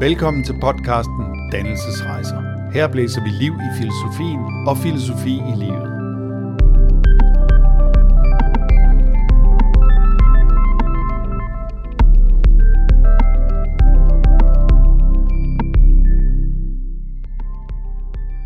[0.00, 2.70] Velkommen til podcasten Dannelsesrejser.
[2.72, 5.88] Her blæser vi liv i filosofien og filosofi i livet.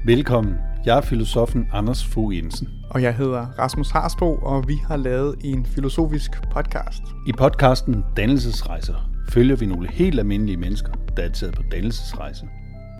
[0.06, 0.54] Velkommen.
[0.84, 2.68] Jeg er filosofen Anders Fogh Jensen.
[2.90, 7.02] Og jeg hedder Rasmus Harsbo, og vi har lavet en filosofisk podcast.
[7.26, 12.48] I podcasten Dannelsesrejser følger vi nogle helt almindelige mennesker, der er taget på dannelsesrejse.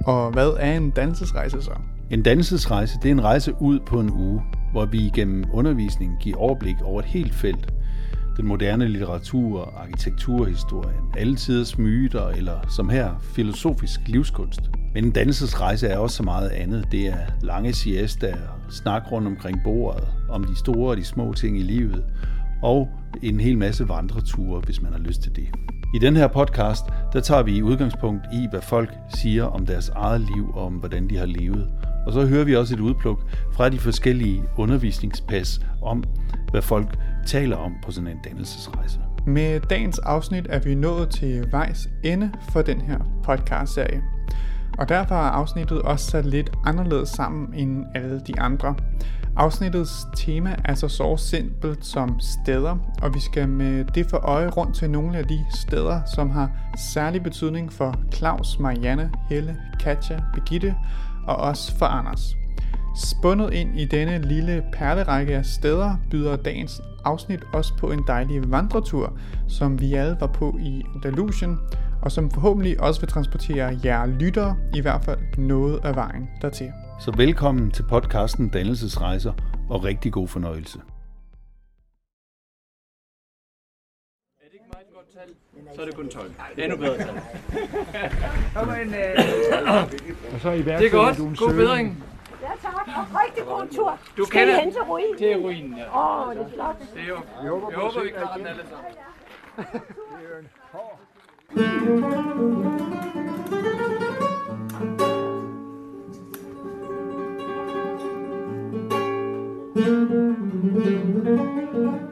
[0.07, 1.73] Og hvad er en dannelsesrejse så?
[2.11, 4.43] En dannelsesrejse det er en rejse ud på en uge,
[4.73, 7.73] hvor vi igennem undervisning giver overblik over et helt felt.
[8.37, 14.61] Den moderne litteratur, arkitekturhistorien, alle tiders myter eller som her filosofisk livskunst.
[14.95, 16.85] Men en dannelsesrejse er også så meget andet.
[16.93, 18.35] Det er lange siesta,
[18.71, 22.05] snak rundt omkring bordet, om de store og de små ting i livet,
[22.63, 22.89] og
[23.23, 25.49] en hel masse vandreture, hvis man har lyst til det.
[25.95, 30.21] I den her podcast, der tager vi udgangspunkt i, hvad folk siger om deres eget
[30.21, 31.69] liv og om, hvordan de har levet.
[32.07, 33.19] Og så hører vi også et udpluk
[33.53, 36.05] fra de forskellige undervisningspas om,
[36.51, 38.99] hvad folk taler om på sådan en dannelsesrejse.
[39.27, 44.03] Med dagens afsnit er vi nået til vejs ende for den her podcast-serie.
[44.79, 48.75] Og derfor er afsnittet også sat lidt anderledes sammen end alle de andre.
[49.37, 54.49] Afsnittets tema er så så simpelt som steder, og vi skal med det for øje
[54.49, 56.51] rundt til nogle af de steder, som har
[56.93, 60.75] særlig betydning for Claus, Marianne, Helle, Katja, Begitte
[61.27, 62.37] og også for Anders.
[62.97, 68.51] Spundet ind i denne lille perlerække af steder byder dagens afsnit også på en dejlig
[68.51, 69.13] vandretur,
[69.49, 71.59] som vi alle var på i Andalusien,
[72.03, 76.73] og som forhåbentlig også vil transportere jer lyttere i hvert fald noget af vejen dertil.
[77.01, 79.33] Så velkommen til podcasten Dannelsesrejser
[79.71, 80.79] og rigtig god fornøjelse.
[80.79, 80.83] Er
[84.45, 85.29] det ikke meget godt tal?
[85.75, 86.33] Så er det kun 12.
[86.59, 87.09] Endnu bedre tal.
[90.35, 91.19] Og så i Det er godt.
[91.39, 92.05] God bedring.
[92.43, 92.75] Ja, tak.
[92.87, 93.99] Og rigtig god tur.
[94.17, 95.19] Du Skal I kender- hen til ruinen?
[95.19, 95.85] Det er ruinen, ja.
[95.99, 96.77] Åh, oh, det er flot.
[96.95, 97.19] Det er jo.
[97.43, 98.93] Jeg håber, vi klarer den alle sammen.
[100.73, 100.99] og
[101.53, 102.87] thank mm-hmm.
[111.75, 112.10] you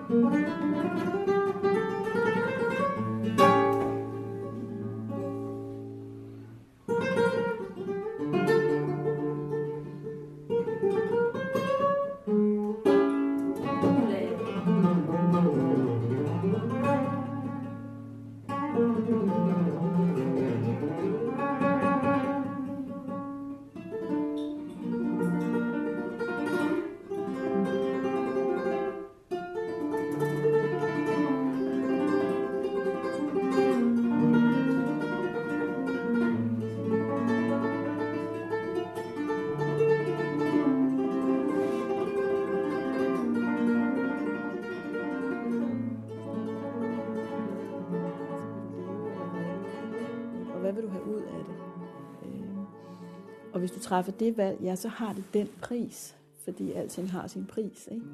[53.58, 57.26] og hvis du træffer det valg, ja, så har det den pris, fordi alting har
[57.26, 57.88] sin pris.
[57.92, 58.04] Ikke?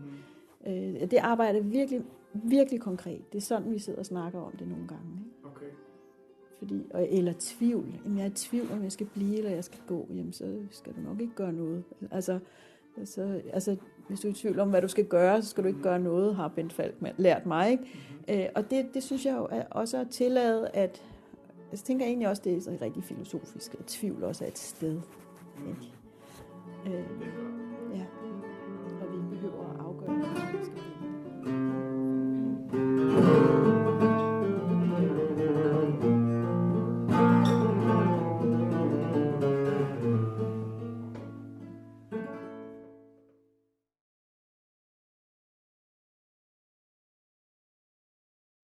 [0.67, 0.73] Mm.
[0.73, 3.33] Øh, det arbejder virkelig, virkelig konkret.
[3.33, 5.11] Det er sådan, vi sidder og snakker om det nogle gange.
[5.19, 5.49] Ikke?
[5.57, 5.67] Okay.
[6.59, 7.87] Fordi, og, eller tvivl.
[8.05, 10.07] Jamen, jeg er i tvivl, om jeg skal blive, eller jeg skal gå.
[10.11, 11.85] Jamen, så skal du nok ikke gøre noget.
[12.11, 12.39] Altså,
[12.97, 13.77] altså, altså
[14.09, 16.01] hvis du er i tvivl om, hvad du skal gøre, så skal du ikke gøre
[16.01, 17.71] noget, har Bent Falk lært mig.
[17.71, 17.83] Ikke?
[17.83, 18.41] Mm-hmm.
[18.41, 21.03] Øh, og det, det synes jeg jo er også at tillade, at
[21.71, 25.01] jeg tænker egentlig også, det er sådan rigtig filosofisk, at tvivl også er et sted.
[25.59, 25.93] Ikke?
[26.87, 27.05] Øh,
[27.97, 28.07] ja.
[29.01, 30.85] Og vi behøver at afgøre, hvad vi skal.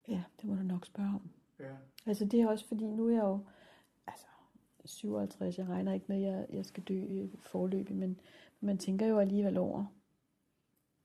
[0.08, 1.30] Ja, det må du nok spørge om.
[1.60, 1.74] Ja.
[2.06, 3.44] Altså det er også fordi, nu er jeg jo
[4.84, 8.20] 57, jeg regner ikke med, at jeg, jeg skal dø forløbig, men
[8.60, 9.84] man tænker jo alligevel over,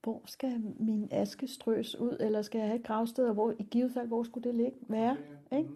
[0.02, 3.62] hvor skal min aske strøs ud, eller skal jeg have et gravsted, og hvor, i
[3.62, 5.16] givet fald, hvor skulle det ligge, være?
[5.52, 5.70] Ikke?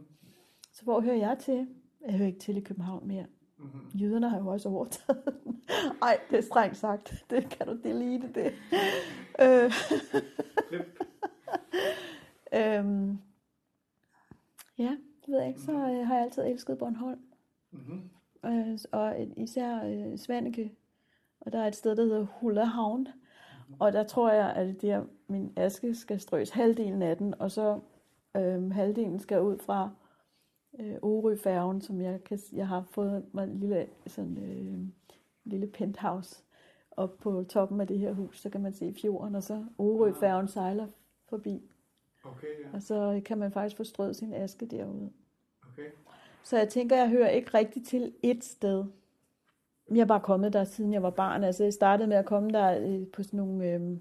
[0.73, 1.69] Så hvor hører jeg til?
[2.07, 3.27] Jeg hører ikke til i København mere.
[3.59, 4.01] Mm-hmm.
[4.01, 5.63] Jyderne har jo også overtaget den.
[6.03, 7.25] Ej, det er strengt sagt.
[7.31, 8.53] Det kan du delete det.
[9.41, 9.73] Øh.
[12.53, 13.19] øhm,
[14.79, 15.61] ja, det ved jeg ikke.
[15.61, 17.21] Så øh, har jeg altid elsket Bornholm.
[17.73, 18.11] Mm-hmm.
[18.45, 20.73] Øh, og især øh, Svanike.
[21.41, 23.09] Og der er et sted, der hedder Hullahavn.
[23.79, 27.51] Og der tror jeg, at det er, min aske skal strøs halvdelen af den, og
[27.51, 27.81] så
[28.37, 29.91] øh, halvdelen skal ud fra
[30.81, 34.89] øh, Orø-færgen, som jeg, kan, jeg har fået mig en lille, sådan, øh,
[35.45, 36.43] lille penthouse
[36.91, 40.49] op på toppen af det her hus, så kan man se fjorden, og så Orø-færgen
[40.49, 40.87] sejler
[41.29, 41.71] forbi.
[42.25, 42.69] Okay, ja.
[42.73, 45.11] Og så kan man faktisk få strøget sin aske derude.
[46.43, 48.85] Så jeg tænker, jeg hører ikke rigtig til et sted.
[49.91, 51.45] Jeg er bare kommet der, siden jeg var barn.
[51.45, 53.99] Altså, jeg startede med at komme der øh, på sådan nogle øh,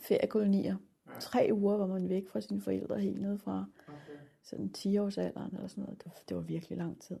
[0.00, 0.76] feriekolonier.
[1.20, 4.18] Tre uger var man væk fra sine forældre helt ned fra okay.
[4.42, 5.98] sådan 10-årsalderen eller sådan noget.
[5.98, 7.16] Det var, det var virkelig lang tid.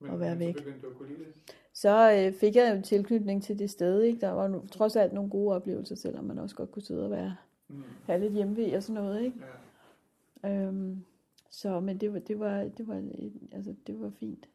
[0.00, 0.56] Men, At være væk.
[1.72, 4.02] Så øh, fik jeg jo en tilknytning til det sted.
[4.02, 4.20] Ikke?
[4.20, 7.10] Der var no, trods alt nogle gode oplevelser, selvom man også godt kunne sidde og
[7.10, 7.36] være,
[7.68, 7.82] Mm.
[8.06, 9.22] have lidt hjemme og sådan noget.
[9.22, 9.36] Ikke?
[10.42, 10.48] Ja.
[10.50, 11.04] Øhm,
[11.56, 13.02] så, men det var, det var, det var,
[13.52, 14.48] altså, det var fint.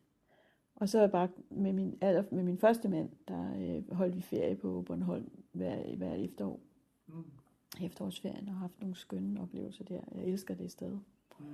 [0.75, 4.15] Og så er jeg bare med min, aller, med min første mand, der øh, holdt
[4.15, 6.59] vi ferie på Bornholm hver, hver efterår.
[7.07, 7.23] Mm.
[7.81, 10.01] Efterårsferien og har haft nogle skønne oplevelser der.
[10.15, 10.97] Jeg elsker det sted.
[11.39, 11.45] Mm.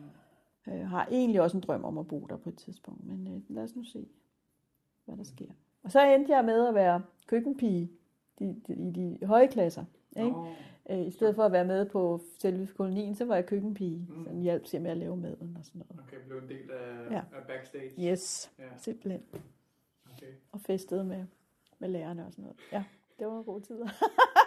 [0.66, 3.42] Jeg har egentlig også en drøm om at bo der på et tidspunkt, men øh,
[3.56, 4.08] lad os nu se,
[5.06, 5.52] hvad der sker.
[5.84, 7.92] Og så endte jeg med at være køkkenpige
[8.40, 9.86] de, de, i de høje klasser.
[10.26, 11.02] Ikke?
[11.02, 14.08] Øh, I stedet for at være med på selve kolonien, så var jeg køkkenpige.
[14.10, 14.24] Mm.
[14.26, 16.04] Så hjalp til med at lave maden og sådan noget.
[16.08, 17.18] okay, blev en del af, Ja.
[17.38, 18.12] af backstage.
[18.12, 19.22] Yes, Ja, simpelthen.
[20.14, 20.32] okay.
[20.52, 21.26] Og festede med,
[21.80, 22.58] med lærerne og sådan noget.
[22.72, 22.84] Ja,
[23.20, 23.88] det var nogle gode tider.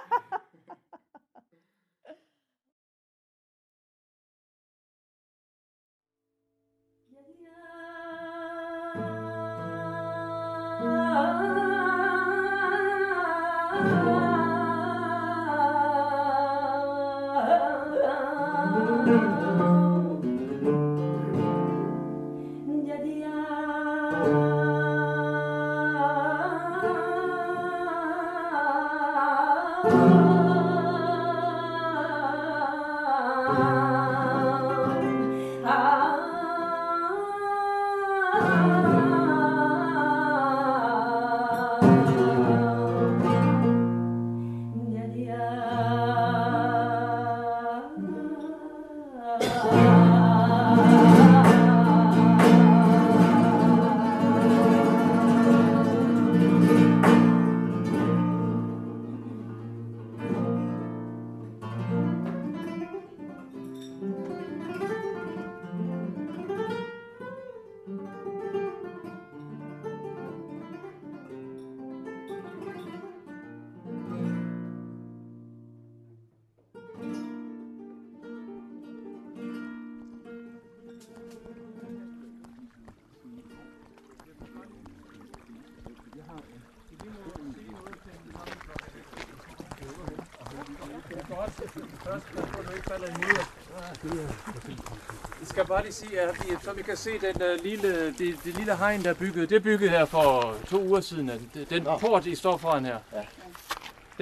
[95.40, 98.36] Jeg skal bare lige sige, at vi, så vi kan se den uh, lille, det,
[98.44, 99.50] det lille hegn, der er bygget.
[99.50, 101.30] Det er bygget her for to uger siden.
[101.30, 101.46] altså.
[101.54, 102.98] Det- Den port, I står foran her.
[103.12, 103.22] Ja.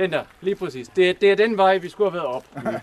[0.02, 0.88] Den der, lige præcis.
[0.88, 2.44] Det, det er den vej, vi skulle have været op.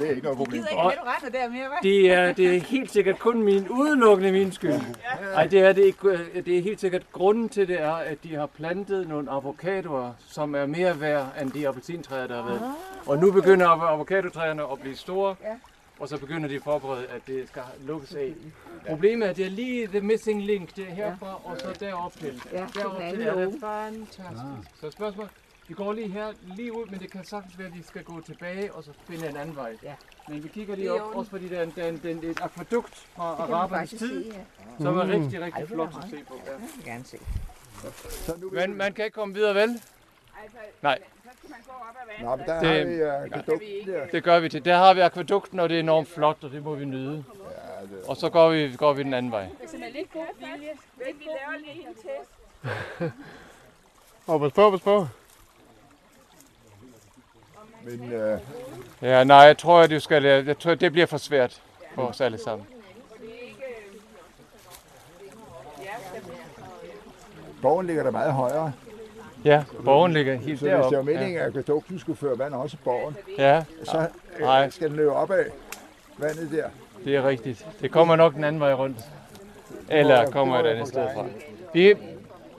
[0.00, 0.60] Det er ikke noget problem.
[0.62, 1.80] gider ikke have, du retter der mere, hva'?
[1.82, 4.72] Det er, det er helt sikkert kun min, udelukkende min skyld.
[5.34, 6.08] Nej, det er det ikke.
[6.08, 10.12] øh, Det er helt sikkert, grunden til det er, at de har plantet nogle avocadoer,
[10.26, 12.62] som er mere værd end de appelsintræer, der har været.
[13.06, 15.54] Og nu begynder avo- avocadotræerne at blive store, Ja.
[15.98, 18.32] og så begynder de at forberede, at det skal lukkes af.
[18.88, 20.76] Problemet er, at det er lige the missing link.
[20.76, 22.42] Det er herfra, og så derop til.
[22.52, 24.80] Ja, Derop til er det fantastisk.
[24.80, 25.28] Så spørgsmål,
[25.70, 28.20] vi går lige her, lige ud, men det kan sagtens være, at vi skal gå
[28.20, 29.76] tilbage og så finde en anden vej.
[29.82, 29.94] Ja.
[30.28, 32.26] Men vi kigger Det lige op, også fordi der er, en, der er, en, der
[32.26, 34.34] er et akvadukt fra Det arabernes tid, sige,
[34.78, 34.82] ja.
[34.84, 36.34] som er rigtig, rigtig det flot at se på.
[36.46, 36.52] Ja.
[36.52, 37.18] Jeg vil gerne se.
[38.10, 39.68] Så nu Men man kan ikke komme videre, vel?
[40.82, 43.86] Nej, Så skal man gå op ad Nå, men der Det- har vi uh, produkten
[43.94, 44.06] der.
[44.06, 44.64] det gør vi til.
[44.64, 47.24] Der har vi akvadukten, og det er enormt flot, og det må vi nyde.
[47.80, 49.48] Ja, det, Og så går vi, går vi den anden vej.
[49.72, 50.70] Det er lidt god vilje.
[50.98, 53.12] Vi laver lige en test.
[54.26, 55.06] Og pas på, pas på.
[57.84, 58.38] Men uh,
[59.02, 61.62] Ja, nej, jeg tror, at du skal, jeg tror, det bliver for svært
[61.94, 62.66] for os alle sammen.
[67.62, 68.72] borgen ligger der meget højere.
[69.44, 71.12] Ja, borgen ligger helt Så hvis det var deroppe.
[71.12, 71.40] meningen, Ja.
[71.42, 74.06] at akvadukten skulle føre vand også i borgen, ja, så
[74.40, 74.66] Nej.
[74.66, 75.44] uh, skal den løbe op af
[76.18, 76.68] vandet der.
[77.04, 77.66] det er rigtigt.
[77.80, 78.98] Det kommer nok den anden vej rundt.
[79.88, 81.26] Eller kommer et andet sted fra.
[81.74, 81.94] Vi,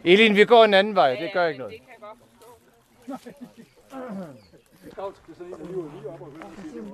[0.03, 1.15] Elin, vi går en anden vej.
[1.15, 1.73] Det gør ikke noget.
[4.91, 6.27] Scout skal sådan en, der lige op og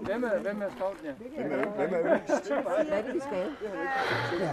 [0.08, 1.12] Hvem er, hvem er scouten, ja?
[1.12, 3.48] Hvem er, hvem er Hvad er det, vi skal?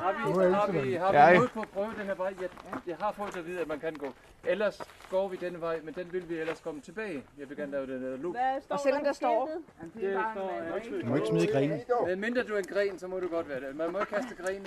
[0.05, 2.35] Har vi, har vi, har vi mod på at prøve den her vej?
[2.41, 2.49] Jeg,
[2.87, 4.07] jeg har fået at vide, at man kan gå.
[4.47, 7.25] Ellers går vi denne vej, men den vil vi ellers komme tilbage.
[7.39, 8.37] Jeg vil gerne lave den der loop.
[8.69, 9.49] Og selvom der står-
[9.95, 11.01] Det er står, bare en ikke?
[11.01, 11.81] Du må ikke smide grenen.
[12.07, 13.77] Men mindre du er en gren, så må du godt være det.
[13.77, 14.67] Man må ikke kaste grenen.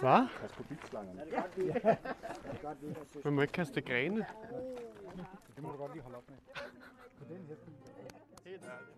[0.00, 0.26] Hvad?
[3.24, 4.26] Man må ikke kaste grene.
[7.42, 7.74] hidden.
[8.44, 8.93] Hidden.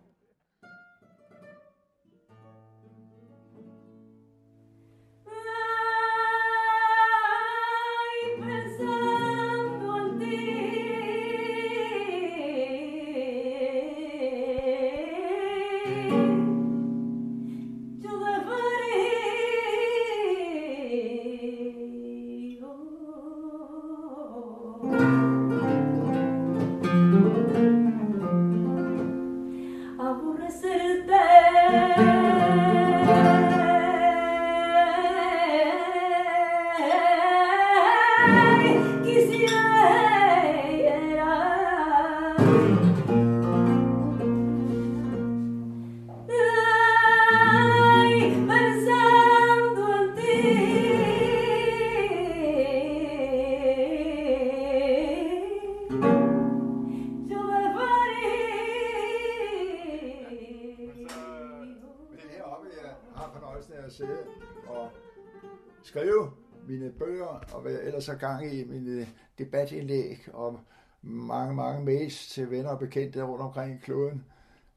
[65.87, 66.31] Skrive
[66.67, 70.59] mine bøger, og hvad jeg ellers har gang i mine debatindlæg, og
[71.01, 74.25] mange, mange mails til venner og bekendte rundt omkring i kloden.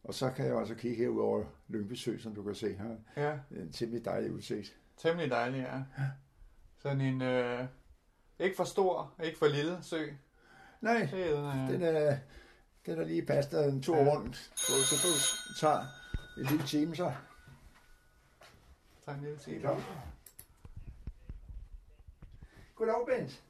[0.05, 2.97] Og så kan jeg også kigge herud over Lyngby Sø, som du kan se her.
[3.17, 4.77] Ja, En temmelig dejlig udsigt.
[4.97, 5.83] temmelig dejlig, ja.
[6.79, 7.65] Sådan en, øh,
[8.39, 10.07] ikke for stor, ikke for lille sø.
[10.81, 12.17] Nej, Det er, øh, den er,
[12.87, 14.11] den er lige passet en tur Ja.
[14.15, 14.37] rundt.
[14.57, 14.73] Så
[15.07, 15.81] det tager
[16.39, 17.13] en lille time, så.
[19.05, 19.61] tager en lille tid.
[22.81, 23.43] Goddag, Bent.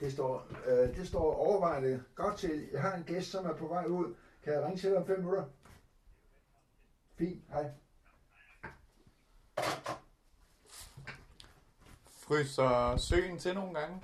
[0.00, 2.68] Det står, øh, det står overvejende godt til.
[2.72, 4.14] Jeg har en gæst, som er på vej ud.
[4.44, 5.44] Kan jeg ringe til dig om fem minutter?
[7.18, 7.70] Fint, hej.
[12.10, 14.02] Fryser søen til nogle gange?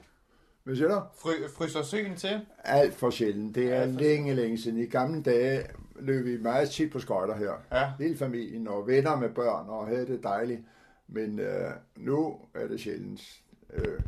[0.64, 1.02] Hvad siger du?
[1.14, 2.46] Fry, fryser søen til?
[2.58, 3.54] Alt for sjældent.
[3.54, 4.78] Det er længe, længe siden.
[4.78, 7.52] I gamle dage løb vi meget tit på skøjter her.
[7.72, 7.92] Ja.
[7.98, 10.60] Hele familien og venner med børn og havde det dejligt.
[11.08, 13.42] Men øh, nu er det sjældent.
[13.72, 14.00] Øh,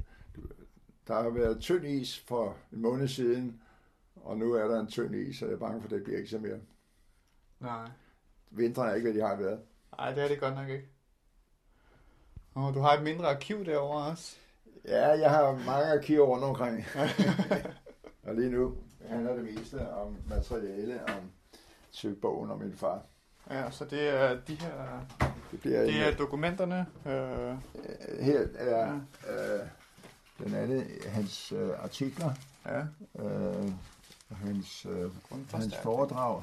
[1.08, 3.62] der har været tynd is for en måned siden,
[4.16, 6.18] og nu er der en tynd is, og jeg er bange for, at det bliver
[6.18, 6.58] ikke så mere.
[7.60, 7.88] Nej.
[8.50, 9.60] Vinteren er ikke, hvad de har været.
[9.98, 10.88] Nej, det er det godt nok ikke.
[12.54, 14.36] Og du har et mindre arkiv derovre også.
[14.84, 16.84] Ja, jeg har mange arkiver rundt omkring.
[18.26, 18.76] og lige nu
[19.06, 21.30] handler det meste om materiale, om
[21.90, 23.02] søgbogen om min far.
[23.50, 25.06] Ja, så det er de her,
[25.50, 26.86] Det bliver det er en, dokumenterne.
[27.06, 27.56] Øh,
[28.24, 29.66] her er øh,
[30.44, 32.34] den anden hans øh, artikler,
[32.66, 32.80] ja,
[33.24, 33.72] øh,
[34.30, 35.10] hans, øh,
[35.52, 36.42] hans foredrag,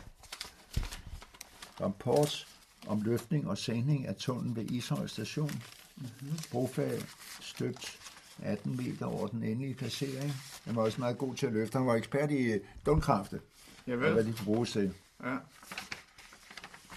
[1.81, 2.47] rapport
[2.87, 5.51] om løftning og sænkning af tunnelen ved Ishøj station.
[5.95, 6.37] Mm-hmm.
[6.51, 6.99] Brofag
[7.41, 7.99] støbt
[8.43, 10.33] 18 meter over den endelige placering.
[10.65, 11.77] Han var også meget god til at løfte.
[11.77, 13.41] Han var ekspert i øh, dumkrafte,
[13.87, 14.93] og hvad de kan bruges til.
[15.23, 15.37] Ja.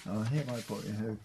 [0.04, 1.16] Og her var jeg på, jeg havde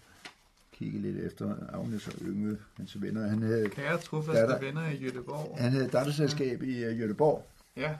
[0.78, 3.26] kigget lidt efter Agnes og Yngve, hans venner.
[3.28, 5.58] Han havde, Kære Der trofaste er venner i Jødeborg.
[5.58, 7.42] han havde datterselskab i uh, Göteborg,
[7.76, 7.96] Ja,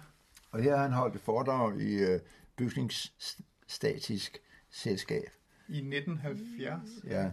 [0.50, 2.20] og her har han holdt et foredrag i uh,
[2.56, 4.38] bygningsstatisk
[4.70, 5.24] selskab.
[5.68, 6.88] i 1970.
[7.06, 7.30] Ja.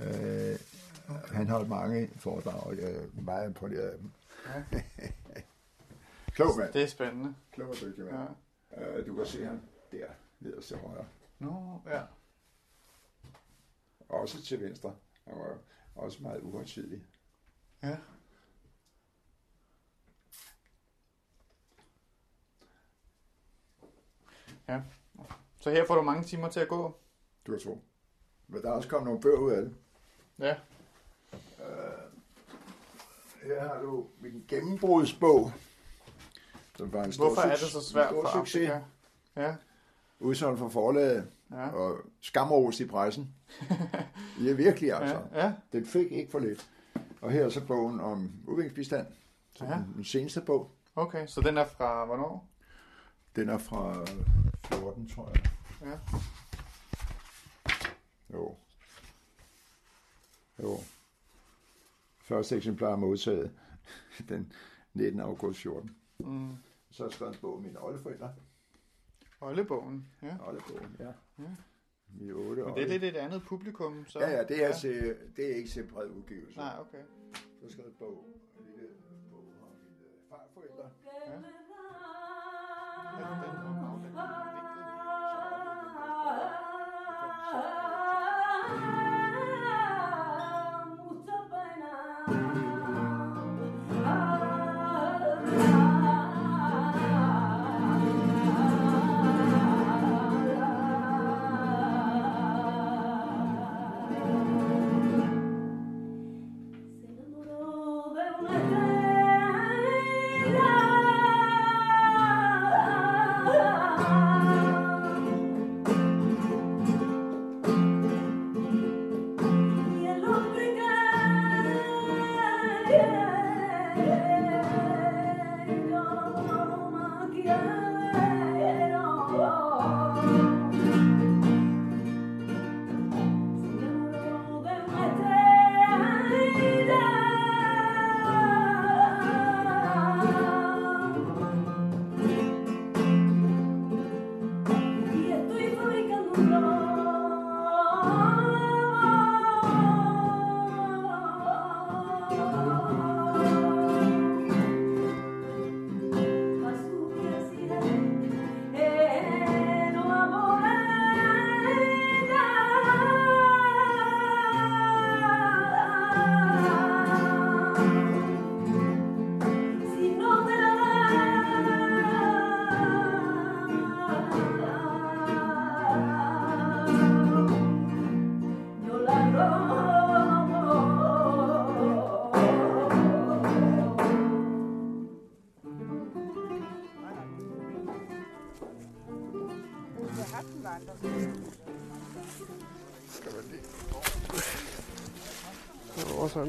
[0.00, 0.58] Øh,
[1.32, 4.10] han holdt mange foredrag, og jeg er meget imponeret af dem.
[6.34, 6.72] Klog mand.
[6.72, 7.34] Det er spændende.
[7.52, 8.12] Klog og dygtig Ja.
[8.18, 8.28] mand.
[8.98, 9.60] Øh, du kan se ham
[9.92, 10.06] der,
[10.40, 11.04] nederst til højre.
[11.38, 12.00] Nå, ja.
[14.12, 14.94] Også til venstre.
[15.26, 15.58] Han var
[15.94, 17.02] også meget uhøjtidlig.
[17.82, 17.96] Ja.
[24.68, 24.82] Ja.
[25.60, 26.96] Så her får du mange timer til at gå.
[27.46, 27.82] Du kan tro.
[28.48, 29.74] Men der er også kommet nogle bøger ud af det.
[30.38, 30.56] Ja.
[33.42, 35.52] Her har du min gennembrudsbog.
[36.76, 38.70] Som var en stor, Hvorfor er det så svært for succes.
[38.70, 38.84] Afrika?
[39.36, 39.56] Ja,
[40.18, 41.68] Udsolgt fra forlaget ja.
[41.68, 43.34] og skamrost i pressen.
[44.38, 45.22] Det er virkelig altså.
[45.34, 45.52] Ja, ja.
[45.72, 46.70] Den fik ikke for lidt.
[47.20, 49.06] Og her er så bogen om udviklingsbistand.
[49.54, 49.82] Så Ja.
[49.96, 50.70] den, seneste bog.
[50.96, 52.48] Okay, så den er fra hvornår?
[53.36, 54.04] Den er fra
[54.64, 55.50] 14, tror jeg.
[55.82, 55.98] Ja.
[58.32, 58.56] Jo.
[60.62, 60.78] Jo.
[62.18, 63.50] Første eksemplar modtaget
[64.28, 64.52] den
[64.94, 65.20] 19.
[65.20, 65.96] august 14.
[66.18, 66.56] Mm.
[66.90, 68.32] Så har jeg skrevet en bog om mine oldeforældre.
[69.42, 70.36] Oldebogen, ja.
[70.48, 71.12] Oldebogen, ja.
[71.38, 71.50] Ja.
[72.20, 74.18] I otte Men det er lidt et andet publikum, så...
[74.18, 76.58] Ja, ja, det er, til, det er ikke bred udgivelse.
[76.58, 77.02] Nej, okay.
[77.62, 78.24] Så skal en bog,
[78.58, 78.88] en lille
[79.30, 80.90] bog om mine farforældre.
[81.26, 81.32] Ja.
[81.32, 84.16] Er det den om aflægning
[84.54, 84.82] vinkel?
[87.54, 87.91] over sådan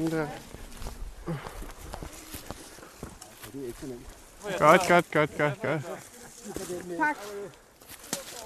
[0.00, 0.28] der.
[4.58, 5.82] Godt, godt, godt, godt, godt.
[6.98, 7.16] Tak.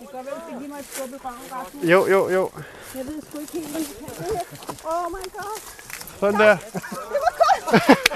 [0.01, 1.85] Det kan godt være, at give mig et skub i røven, Rasmus.
[1.85, 2.51] Jo, jo, jo.
[2.95, 4.77] Jeg ved sgu ikke helt, hvad jeg kan.
[4.85, 5.61] Oh my god.
[6.21, 6.47] Sådan der.
[6.47, 7.95] Ja,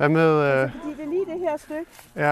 [0.00, 1.86] hvad med, øh, Fordi det er lige det her stykke.
[2.16, 2.22] ja,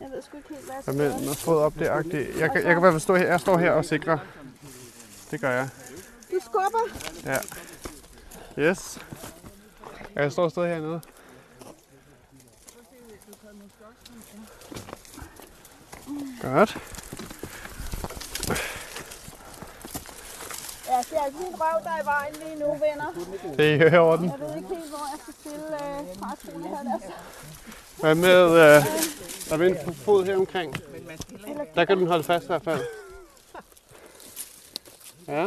[0.00, 1.20] Jeg ved sgu ikke helt, hvad jeg hvad skal med gøre.
[1.20, 2.40] noget fod op der -agtigt.
[2.40, 4.18] Jeg kan, jeg kan i hvert fald stå her, jeg står her og sikrer.
[5.30, 5.68] Det gør jeg.
[6.30, 6.78] Du skubber.
[7.26, 7.38] Ja.
[8.70, 8.98] Yes.
[10.14, 11.00] Jeg kan stå et sted hernede.
[16.42, 16.78] Godt.
[21.16, 23.12] Det er altså min røv, der er i vejen lige nu, venner.
[23.56, 24.30] Det er i orden.
[24.30, 26.82] Jeg ved ikke helt, hvor jeg skal stille øh, træskoene her.
[26.82, 26.98] Der.
[28.00, 28.84] Hvad med, øh,
[29.48, 30.74] der er en fod her omkring.
[31.74, 32.80] Der kan du holde fast i hvert fald.
[35.28, 35.44] Ja,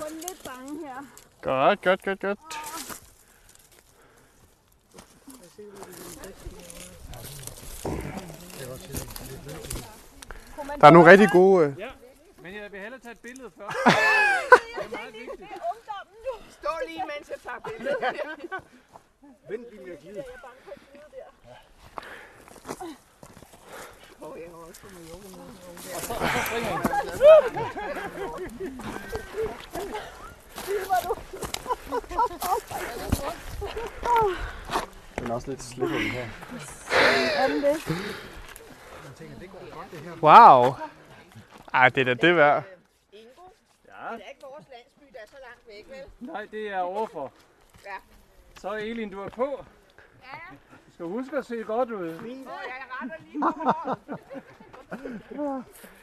[0.00, 1.06] Kun lidt bange her.
[1.42, 2.38] godt, godt, godt, godt.
[10.80, 11.66] Der er nogle rigtig gode...
[11.66, 12.05] Øh,
[12.46, 13.76] Men jeg vil hellere tage et billede først.
[13.86, 13.94] Det
[14.82, 16.34] er ungdommen nu.
[16.50, 17.96] Stå lige, mens jeg tager billedet.
[18.02, 18.14] Jeg
[19.48, 21.30] er bange for et billede der.
[35.18, 36.28] Den er også lidt slippery her.
[37.36, 37.76] Er den det?
[40.22, 40.74] wow.
[41.74, 42.64] Ej, det er da det værd.
[43.12, 43.42] Ingo,
[43.86, 44.14] Ja.
[44.16, 46.28] det er ikke vores landsby, der er så langt væk, vel?
[46.32, 47.32] Nej, det er overfor.
[47.84, 47.96] Ja.
[48.58, 49.64] Så Elin, du er på.
[50.22, 52.08] Ja, Du skal huske at se godt ud.
[52.08, 53.40] og jeg retter lige
[55.36, 55.62] på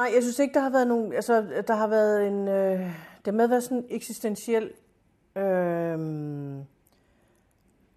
[0.00, 1.12] Nej, jeg synes ikke, der har været nogen...
[1.12, 2.48] Altså, der har været en...
[2.48, 4.72] Øh, det med at være sådan en eksistentiel
[5.36, 5.98] øh,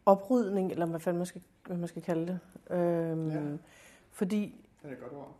[0.06, 2.39] oprydning, eller hvad fanden man skal, hvad man skal kalde det.
[2.76, 3.42] Øh, ja.
[4.12, 4.56] Fordi...
[4.82, 5.36] Det er et godt ord.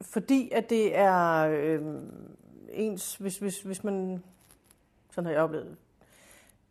[0.00, 2.02] Fordi at det er øh,
[2.68, 3.16] ens...
[3.16, 4.22] Hvis, hvis, hvis man...
[5.10, 5.76] Sådan har jeg oplevet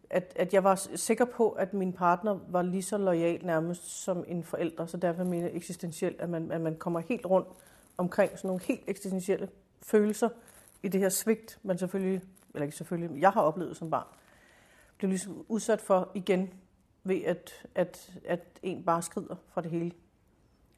[0.09, 4.23] at, at jeg var sikker på, at min partner var lige så lojal nærmest som
[4.27, 7.47] en forælder, så derfor mener jeg eksistentielt, at man, at man kommer helt rundt
[7.99, 9.49] omkring sådan nogle helt eksistentielle
[9.81, 10.29] følelser
[10.83, 12.21] i det her svigt, man selvfølgelig,
[12.53, 14.07] eller ikke selvfølgelig, jeg har oplevet som barn,
[14.97, 16.53] blev ligesom udsat for igen
[17.03, 19.91] ved, at, at, at en bare skrider fra det hele,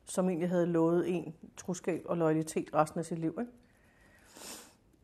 [0.05, 3.39] som egentlig havde lovet en troskab og loyalitet resten af sit liv.
[3.39, 3.51] Ikke?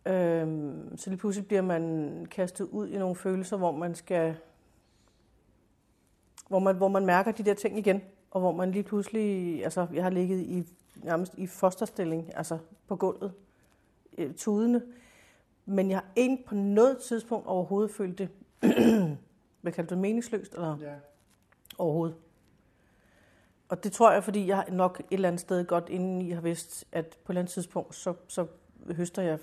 [0.05, 4.35] Øhm, så lige pludselig bliver man kastet ud i nogle følelser, hvor man skal,
[6.47, 8.01] hvor man, hvor man mærker de der ting igen,
[8.31, 12.57] og hvor man lige pludselig, altså jeg har ligget i nærmest i fosterstilling, altså
[12.87, 13.33] på gulvet,
[14.17, 14.81] øh, tudende,
[15.65, 18.29] men jeg har ikke på noget tidspunkt overhovedet følt det,
[19.61, 20.93] hvad kalder det, meningsløst, eller ja.
[21.77, 22.15] overhovedet.
[23.69, 26.41] Og det tror jeg, fordi jeg nok et eller andet sted godt inden i har
[26.41, 28.47] vidst, at på et eller andet tidspunkt, så, så
[28.95, 29.39] høster jeg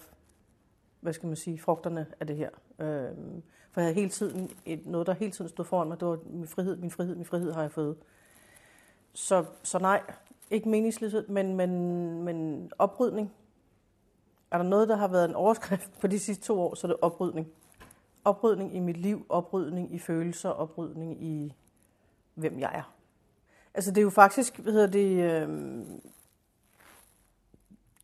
[1.04, 2.50] hvad skal man sige, frugterne af det her.
[2.78, 3.16] Øh,
[3.70, 6.18] for jeg havde hele tiden, et, noget der hele tiden stod foran mig, det var
[6.26, 7.96] min frihed, min frihed, min frihed har jeg fået.
[9.12, 10.02] Så, så nej,
[10.50, 13.32] ikke meningsløshed, men, men, men oprydning.
[14.50, 16.88] Er der noget, der har været en overskrift på de sidste to år, så er
[16.88, 17.48] det oprydning.
[18.24, 21.54] Oprydning i mit liv, oprydning i følelser, oprydning i,
[22.34, 22.94] hvem jeg er.
[23.74, 25.84] Altså det er jo faktisk, hvad hedder det, øh,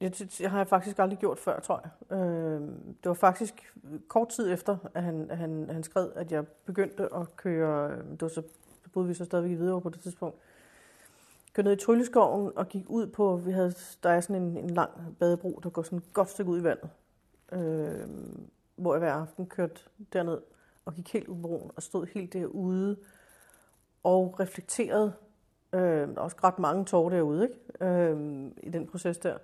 [0.00, 2.18] jeg, jeg har faktisk aldrig gjort før, tror jeg.
[2.18, 3.74] Øh, det var faktisk
[4.08, 8.10] kort tid efter, at han, at han, han skrev, at jeg begyndte at køre, øhm,
[8.10, 8.42] det var så,
[8.92, 10.38] boede vi så stadigvæk i Hvidovre på det tidspunkt,
[11.52, 14.70] kørte ned i Trylleskoven og gik ud på, vi havde, der er sådan en, en
[14.70, 16.90] lang badebro, der går sådan et godt stykke ud i vandet,
[17.52, 18.08] øh,
[18.76, 19.80] hvor jeg hver aften kørte
[20.12, 20.40] derned
[20.84, 22.96] og gik helt ud på broen og stod helt derude
[24.02, 25.12] og reflekterede.
[25.72, 27.84] Øh, også ret mange tårer derude ikke?
[27.84, 29.38] Øh, i den proces der.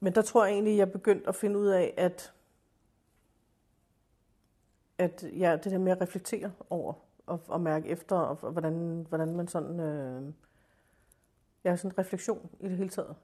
[0.00, 2.32] Men der tror jeg egentlig, jeg begyndte at finde ud af, at,
[4.98, 6.92] at ja, det der med at reflektere over
[7.28, 9.80] og, og mærke efter, og, og hvordan, hvordan man sådan...
[9.80, 10.32] Øh,
[11.64, 13.16] ja, sådan en refleksion i det hele taget.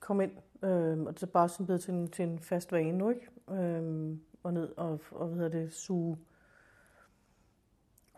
[0.00, 2.98] Kom ind, øh, og det er bare sådan blevet til en, til en fast vane
[2.98, 3.28] nu, ikke?
[3.50, 6.18] Øh, og ned og, og hvad hedder det, suge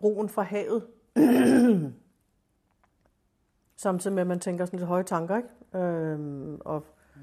[0.03, 0.87] roen fra havet.
[3.77, 5.79] Samtidig med, at man tænker sådan lidt høje tanker, ikke?
[5.85, 7.22] Øhm, og mm.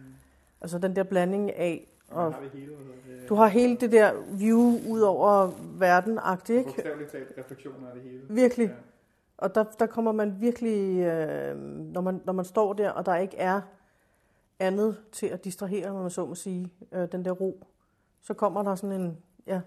[0.61, 2.75] altså den der blanding af og har hele,
[3.29, 6.19] du har hele det der view ud over verden
[6.49, 6.63] ikke?
[6.63, 8.21] Bogstaveligt talt refleksioner af det hele.
[8.29, 8.67] Virkelig.
[8.67, 8.73] Ja.
[9.37, 13.15] Og der, der kommer man virkelig, øh, når, man, når man står der, og der
[13.15, 13.61] ikke er
[14.59, 17.63] andet til at distrahere, når man så må sige, øh, den der ro,
[18.21, 19.61] så kommer der sådan en, ja,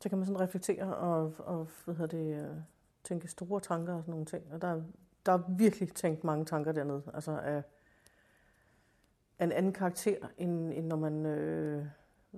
[0.00, 2.56] så kan man sådan reflektere og, og hvad hedder det, øh,
[3.04, 4.44] tænke store tanker og sådan nogle ting.
[4.52, 4.82] Og der,
[5.26, 7.02] der er virkelig tænkt mange tanker dernede.
[7.14, 7.62] Altså af, af
[9.40, 11.86] en anden karakter, end, end når man øh,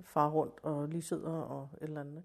[0.03, 2.23] far rundt og lige sidder og et eller andet.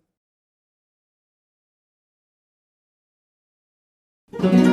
[4.32, 4.71] Ikke?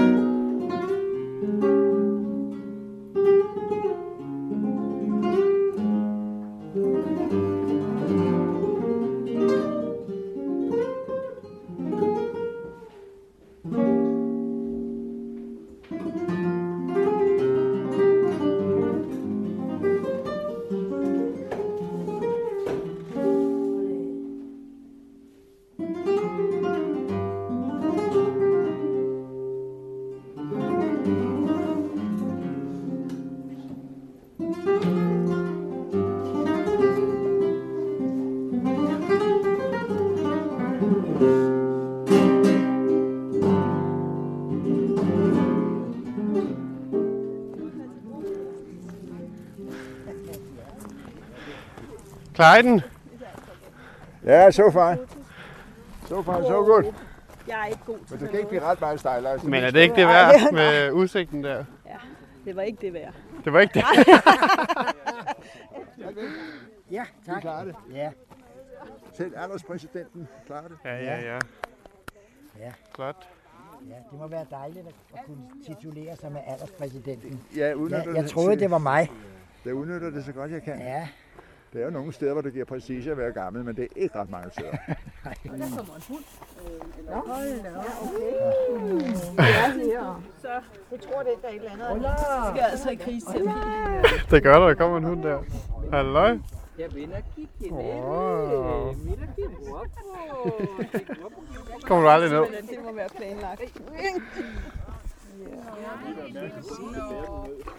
[52.39, 52.81] Klarer I den?
[54.25, 54.97] Ja, so far.
[56.07, 56.93] So far, so good.
[57.47, 59.31] Jeg er ikke god til Men det kan ikke blive ret meget stejlere.
[59.31, 59.47] Altså.
[59.47, 61.65] Men er det ikke det værd med udsigten der?
[61.85, 61.95] Ja,
[62.45, 63.13] det var ikke det værd.
[63.45, 63.83] Det var ikke det?
[66.97, 67.35] ja, tak.
[67.35, 67.75] Vi klarer det.
[67.93, 68.09] Ja.
[69.13, 70.77] Selv alderspræsidenten klarer det.
[70.85, 71.39] Ja, ja, ja.
[72.59, 72.71] Ja.
[72.95, 73.27] Flot.
[73.89, 74.93] Ja, det må være dejligt at
[75.25, 77.41] kunne titulere sig med alderspræsidenten.
[77.55, 79.11] Ja, udnytter jeg, jeg troede, det var mig.
[79.63, 80.79] Det udnytter det så godt, jeg kan.
[80.79, 81.07] Ja.
[81.73, 83.87] Det er jo nogle steder, hvor det giver prestige at være gammel, men det er
[83.95, 84.71] ikke ret mange steder.
[85.23, 86.23] Der kommer en hund.
[87.09, 87.69] Nå, hold da
[88.03, 89.15] okay.
[90.41, 90.47] Så
[90.91, 92.01] jeg tror, det er der et eller andet.
[92.01, 93.49] Vi skal altså i krigsterapi.
[94.31, 95.39] Det gør der, der kommer en hund der.
[95.93, 96.37] Halløj.
[96.79, 98.09] Jeg vinder kigge guapo.
[101.81, 102.39] Kommer du aldrig ned?
[102.69, 103.61] Det må være planlagt.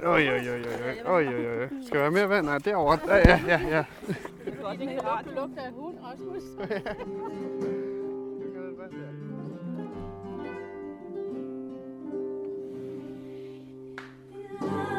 [0.02, 1.68] Oj, oj, oj, oj, oj, oj, oj.
[1.86, 2.46] Skal der være mere vand?
[2.46, 2.98] Nej, derovre.
[3.08, 3.84] Ja, ja, ja, ja.
[4.44, 6.42] Det er rart, du lugter af hund, Rasmus.
[14.60, 14.89] nysgerrig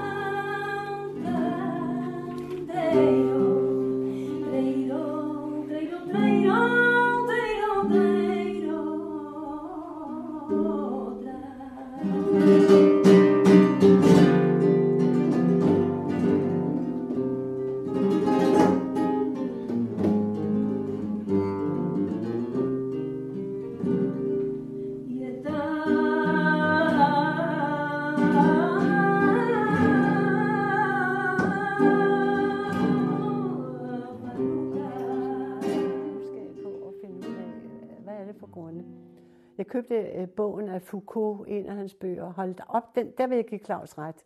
[39.91, 42.29] Købte øh, bogen af Foucault, en af hans bøger.
[42.31, 44.25] Hold da op, den, der vil jeg give Claus ret.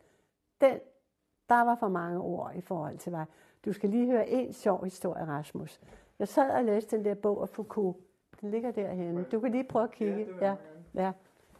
[0.61, 0.79] Den,
[1.49, 3.25] der var for mange ord i forhold til mig.
[3.65, 5.81] Du skal lige høre en sjov historie, Rasmus.
[6.19, 7.97] Jeg sad og læste den der bog af Foucault.
[8.41, 9.23] Den ligger derhenne.
[9.23, 10.27] Du kan lige prøve at kigge.
[10.41, 10.55] Ja,
[10.95, 11.11] ja.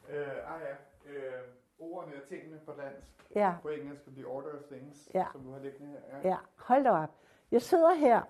[0.10, 1.42] Øh, ah ja, øh,
[1.80, 3.26] ordene og tingene på dansk.
[3.36, 3.56] Ja.
[3.62, 5.26] På engelsk blive order of things, Ja.
[5.32, 6.30] som du har liggende her.
[6.30, 7.16] Ja, hold da op.
[7.52, 8.22] Jeg sidder her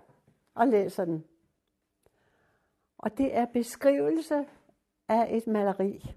[0.55, 1.25] og læser den.
[2.97, 4.45] Og det er beskrivelse
[5.07, 6.15] af et maleri.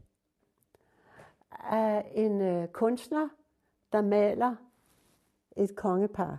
[1.50, 3.28] Af en øh, kunstner,
[3.92, 4.56] der maler
[5.56, 6.38] et kongepar.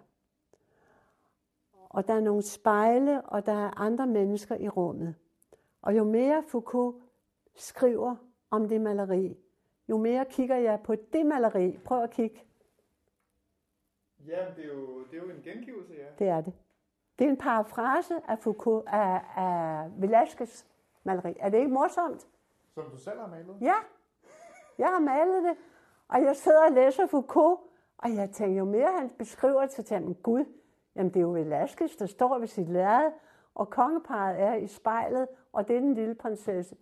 [1.90, 5.16] Og der er nogle spejle, og der er andre mennesker i rummet.
[5.82, 7.04] Og jo mere Foucault
[7.56, 8.16] skriver
[8.50, 9.38] om det maleri,
[9.90, 11.78] jo mere kigger jeg på det maleri.
[11.86, 12.44] Prøv at kigge.
[14.28, 16.06] Ja, det er, jo, det er jo en gengivelse, ja.
[16.20, 16.54] Det er det.
[17.20, 20.66] Det er en parafrase af Foucault, af, af Velázquez
[21.04, 21.34] maleri.
[21.40, 22.28] Er det ikke morsomt?
[22.74, 23.58] Som du selv har malet?
[23.62, 23.76] Ja,
[24.78, 25.58] jeg har malet det.
[26.08, 27.60] Og jeg sidder og læser Foucault,
[27.98, 30.46] og jeg tænker, jo mere han beskriver det, så tænker jeg, gud,
[30.96, 33.12] jamen det er jo Velázquez, der står ved sit lærred,
[33.56, 36.76] og kongeparet er i spejlet, og det er den lille prinsesse.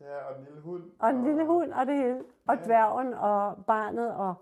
[0.00, 0.82] Ja, og den lille hund.
[0.98, 2.24] Og den lille hund, og det hele.
[2.46, 4.34] Og dværgen, og barnet, og...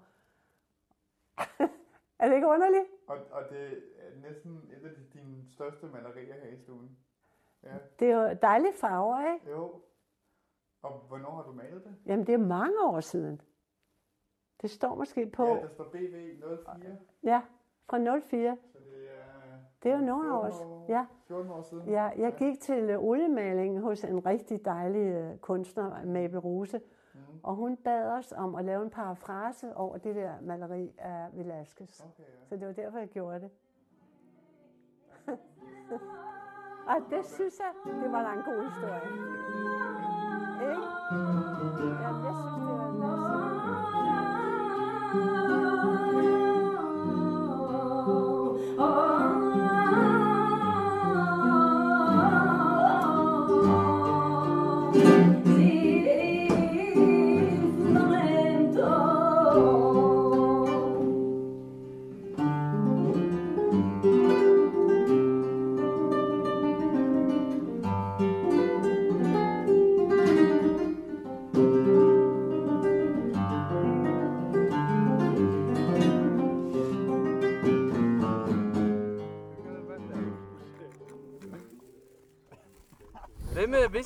[2.19, 2.87] er det ikke underligt?
[3.07, 6.99] Og, og det er næsten et af dine største malerier her i stuen.
[7.63, 7.69] Ja.
[7.99, 9.51] Det er jo dejlige farver, ikke?
[9.51, 9.83] Jo.
[10.83, 11.95] Og hvornår har du malet det?
[12.07, 13.41] Jamen, det er mange år siden.
[14.63, 15.45] Det står måske på...
[15.47, 16.97] Ja, der står BV 04.
[17.23, 17.43] Ja,
[17.91, 18.57] fra 04.
[18.73, 19.23] Så det er...
[19.83, 21.07] Det er jo nogle 14 år, år- ja.
[21.29, 21.89] 14 år siden.
[21.89, 26.81] Ja, jeg gik til øh, oliemaling hos en rigtig dejlig øh, kunstner, Mabel Rose,
[27.15, 27.21] Mm.
[27.43, 32.05] og hun bad os om at lave en parafrase over det der maleri af Velázquez.
[32.05, 32.45] Okay, ja.
[32.49, 33.51] Så det var derfor, jeg gjorde det.
[36.93, 39.82] og det synes jeg, det var da en god historie.
[40.63, 40.83] Ikke?
[42.03, 42.57] Jamen, jeg synes,
[46.07, 46.12] det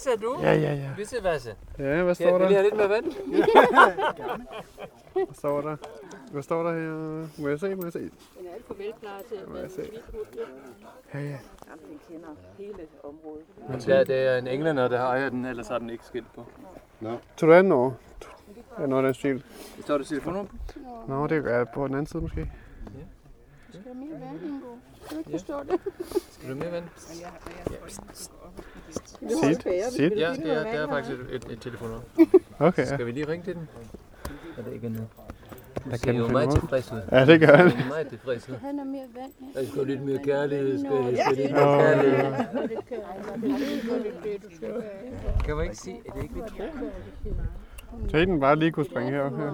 [0.04, 0.16] var en masse.
[0.16, 0.37] Hvem er Visse er du?
[0.42, 0.90] Ja, ja, ja.
[0.96, 1.54] Visse Vasse.
[1.78, 2.54] Ja, hvad står jeg- Vil I der?
[2.54, 3.04] have lidt mere vand?
[5.14, 5.76] Hvad står der?
[6.32, 7.26] Hvad står der her?
[7.42, 7.74] Må jeg se?
[7.74, 7.98] Må jeg se?
[8.00, 8.11] Den
[8.50, 9.82] er alt for velklaret til at Må jeg se?
[11.14, 11.24] Ja, ja.
[11.24, 11.38] Jamen,
[11.88, 12.28] den kender
[12.59, 13.88] hele området.
[13.88, 16.46] Ja, det er en englænder, der ejer den, ellers har den ikke skilt på.
[17.00, 17.11] Nå.
[17.37, 17.92] Tog du anden over?
[18.78, 19.44] Ja, noget af den stil.
[19.80, 20.80] Står der telefonnummer på?
[21.09, 22.50] Nå, det er på den anden side måske.
[23.70, 24.66] Skal der mere vand, Ingo?
[25.09, 25.80] Kan du ikke forstå det?
[26.30, 26.85] Skal du have mere vand?
[26.85, 28.45] Vi
[29.64, 32.03] bager, vi Ja, det er, det er faktisk et, et, et telefonnummer.
[32.59, 32.94] Okay, ja.
[32.94, 33.68] Skal vi lige ringe til den?
[34.59, 35.09] Er det ikke noget?
[35.90, 37.01] Der kan jo meget tilfreds ud.
[37.12, 37.70] Ja, det gør han.
[37.70, 38.55] Du er meget tilfreds ud.
[38.55, 39.33] Have noget mere vand?
[39.55, 39.61] ja?
[39.61, 40.79] Der skal lidt mere kærlighed.
[40.79, 42.68] Skal, Nå, skal lidt mere kærlighed.
[42.68, 44.12] Det kan jeg.
[44.22, 45.44] Det det, det.
[45.44, 46.64] Kan man ikke sige, at det ikke tro?
[48.09, 49.44] Så den bare lige kunne springe herop her.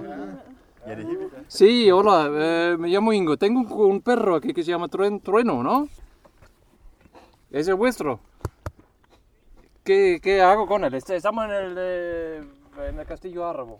[0.87, 1.33] Ja, det er helt vildt.
[1.53, 5.87] Sì, hola, eh, mi chiamo Ingo, tengo un, perro che si chiama Tren- Trueno, no?
[7.51, 8.19] Ese vuestro.
[9.83, 10.93] ¿Qué, qué hago con él?
[10.93, 12.43] Este- Estamos en el, eh,
[12.89, 13.77] en el castillo árabe.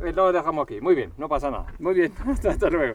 [0.00, 0.80] Eh, Lo dejamos aquí.
[0.80, 1.66] Muy bien, no pasa nada.
[1.78, 2.94] Muy bien, hasta, hasta luego.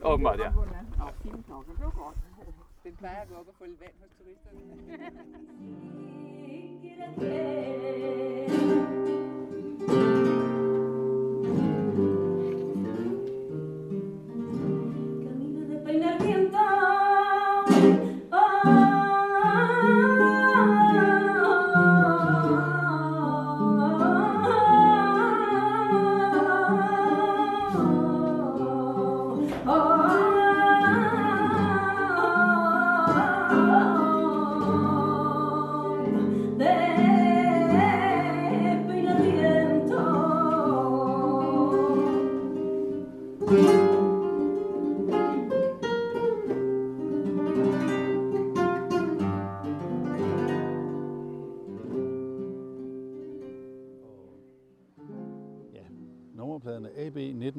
[0.00, 0.52] Og det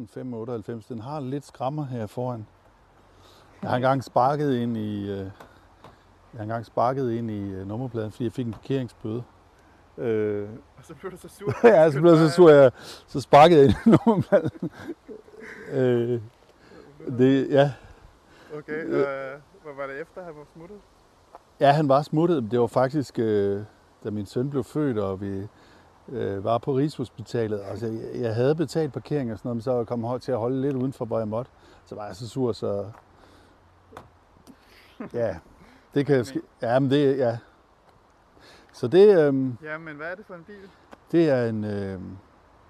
[0.04, 0.86] AB 19598.
[0.88, 2.48] Den har lidt skrammer her foran.
[3.62, 5.30] Jeg har engang sparket ind i, øh, jeg
[6.36, 9.24] har engang sparket ind i øh, nummerpladen, fordi jeg fik en parkeringsbøde.
[9.98, 11.54] Øh, Og så blev du så sur.
[11.68, 12.72] ja, så blev jeg så sur, jeg,
[13.08, 14.72] så sparkede jeg ind i nummerpladen.
[15.72, 16.22] øh,
[17.18, 17.72] det, ja.
[18.58, 18.92] Okay, øh,
[19.64, 20.78] hvad var det efter, han var smuttet?
[21.60, 22.52] Ja, han var smuttet.
[22.52, 23.64] Det var faktisk, øh,
[24.04, 25.48] da min søn blev født, og vi
[26.12, 27.62] øh, var på Rigshospitalet.
[27.66, 30.38] Altså, jeg, jeg havde betalt parkering og sådan noget, men så kom jeg til at
[30.38, 31.52] holde lidt udenfor, hvor jeg måtte.
[31.86, 32.86] Så var jeg så sur, så...
[35.14, 35.36] Ja,
[35.94, 36.42] det kan ske.
[36.62, 37.38] Ja, men det, ja.
[38.74, 40.56] Så det, øh, Ja, men hvad er det for en bil?
[41.12, 42.00] det er en øh,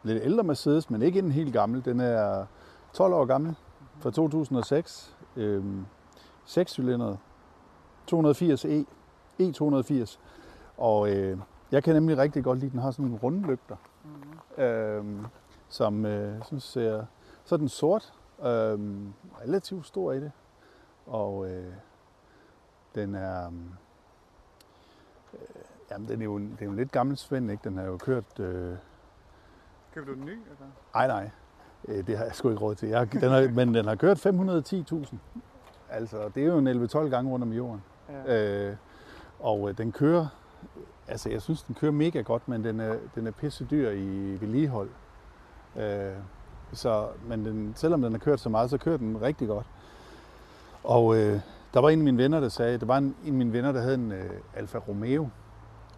[0.04, 1.86] lidt ældre Mercedes, men ikke en helt gammel.
[1.86, 2.45] Den er
[2.93, 3.56] 12 år gammel,
[3.99, 5.15] fra 2006.
[5.36, 5.63] Øh,
[6.45, 7.17] 6 cylindret.
[8.08, 8.86] 280 E.
[9.41, 10.17] E280.
[10.78, 11.38] Og øh,
[11.72, 13.76] jeg kan nemlig rigtig godt lide, at den har sådan nogle runde lygter.
[14.58, 14.64] Mm.
[14.64, 15.26] Øh,
[15.70, 17.06] som øh, jeg synes ser...
[17.46, 18.14] Så er den sort.
[18.40, 18.80] Øh,
[19.42, 20.32] relativt stor i det.
[21.06, 21.74] Og øh,
[22.96, 23.48] den er...
[25.34, 25.40] Øh,
[25.92, 27.70] jamen, den er jo, det er jo en lidt gammel Svend, ikke?
[27.70, 28.40] Den har jo kørt...
[28.40, 28.76] Øh,
[29.94, 30.32] Købte du den ny?
[30.32, 30.72] Eller?
[30.96, 31.30] ej, nej.
[31.88, 32.90] Øh, det har jeg sgu ikke råd til.
[32.90, 35.16] Jeg, den har, men den har kørt 510.000.
[35.90, 37.84] Altså, det er jo en 11-12 gange rundt om jorden.
[38.10, 38.68] Ja.
[38.70, 38.76] Øh,
[39.40, 40.28] og øh, den kører,
[41.10, 44.38] altså jeg synes, den kører mega godt, men den er, den er pisse dyr i
[44.41, 44.89] vedligehold.
[45.76, 46.13] Øh,
[46.74, 49.65] så, men den, selvom den har kørt så meget, så kører den rigtig godt.
[50.84, 51.39] Og øh,
[51.74, 53.72] der var en af mine venner, der sagde, der var en, en af mine venner,
[53.72, 55.30] der havde en øh, Alfa Romeo.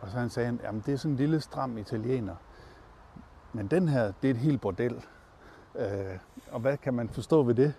[0.01, 2.35] Og så han sagde han, jamen det er sådan en lille stram italiener.
[3.53, 5.05] Men den her, det er et helt bordel.
[5.75, 5.85] Øh,
[6.51, 7.73] og hvad kan man forstå ved det?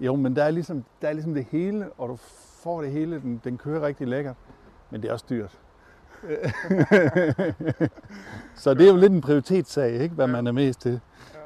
[0.00, 2.16] Jo, men der er ligesom, der er ligesom det hele, og du
[2.62, 3.20] får det hele.
[3.20, 4.36] Den, den kører rigtig lækkert,
[4.90, 5.58] men det er også dyrt.
[8.62, 11.00] så det er jo lidt en prioritetssag, ikke, hvad man er mest til.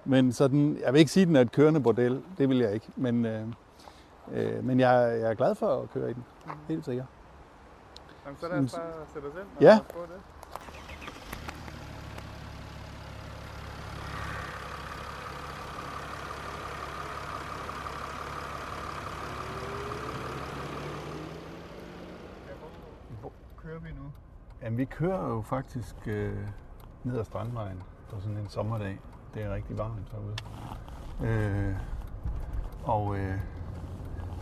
[0.04, 2.22] Men sådan, jeg vil ikke sige, at den er et kørende bordel.
[2.38, 2.86] Det vil jeg ikke.
[2.96, 3.46] Men, øh,
[4.32, 6.24] øh, men jeg, jeg er glad for at køre i den.
[6.68, 7.06] Helt sikkert.
[8.26, 9.78] Jamen, så lad os bare sætte os ind og Ja.
[9.92, 10.20] prøve det.
[23.20, 24.12] Hvor kører vi nu?
[24.62, 26.38] Jamen, vi kører jo faktisk øh,
[27.04, 29.00] ned ad Strandvejen på sådan en sommerdag.
[29.34, 30.36] Det er rigtig varmt derude.
[31.22, 31.74] Øh,
[32.84, 33.40] og øh,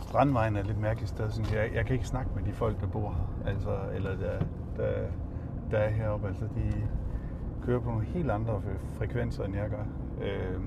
[0.01, 1.71] Strandvejen er et lidt mærkeligt sted, Sådan, jeg.
[1.73, 3.51] Jeg kan ikke snakke med de folk, der bor her.
[3.51, 4.39] Altså, eller der,
[4.77, 5.07] der,
[5.71, 6.27] der er heroppe.
[6.27, 6.87] Altså, de
[7.65, 8.61] kører på nogle helt andre
[8.97, 9.83] frekvenser, end jeg gør.
[10.21, 10.61] Øh,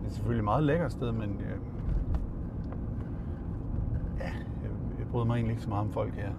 [0.00, 1.58] det er selvfølgelig et meget lækkert sted, men øh,
[4.18, 4.24] ja,
[4.62, 6.30] jeg, jeg bryder mig egentlig ikke så meget om folk her.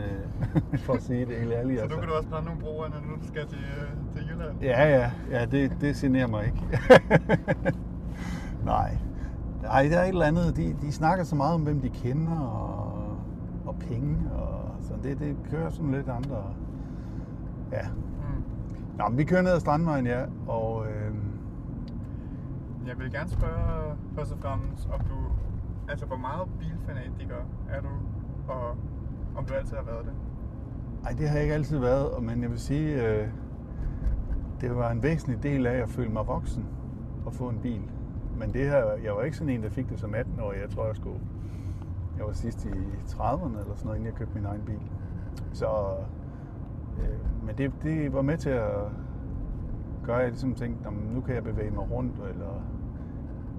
[0.00, 1.78] Øh, for at sige det helt ærligt.
[1.78, 1.96] Så altså.
[1.96, 4.60] nu kan du også brænde nogle broer, når du skal til, øh, til Jylland?
[4.62, 6.80] Ja, ja, ja, det, det generer mig ikke.
[8.64, 8.98] Nej.
[9.62, 10.56] Nej, der er et eller andet.
[10.56, 13.16] De, de snakker så meget om, hvem de kender, og,
[13.66, 15.02] og penge, og sådan.
[15.02, 16.44] Det, det kører sådan lidt andre.
[17.72, 17.88] Ja.
[17.88, 18.44] Mm.
[18.98, 21.14] Nå, men vi kører ned ad Strandvejen, ja, og øh,
[22.86, 25.16] Jeg vil gerne spørge først og fremmest, om du,
[25.88, 27.88] altså hvor meget bilfanatiker er du,
[28.48, 28.76] og
[29.38, 30.14] om du altid har været det?
[31.02, 33.28] Nej, det har jeg ikke altid været, men jeg vil sige, øh,
[34.60, 36.66] det var en væsentlig del af at føle mig voksen
[37.26, 37.82] og få en bil.
[38.38, 40.60] Men det her, jeg var ikke sådan en, der fik det som 18-årig.
[40.60, 41.20] Jeg tror, jeg skulle,
[42.18, 42.68] jeg var sidst i
[43.08, 44.80] 30'erne eller sådan noget, inden jeg købte min egen bil.
[45.52, 45.66] Så,
[46.98, 48.72] øh, men det, det var med til at
[50.04, 52.62] gøre, at jeg ligesom tænkte, nu kan jeg bevæge mig rundt, eller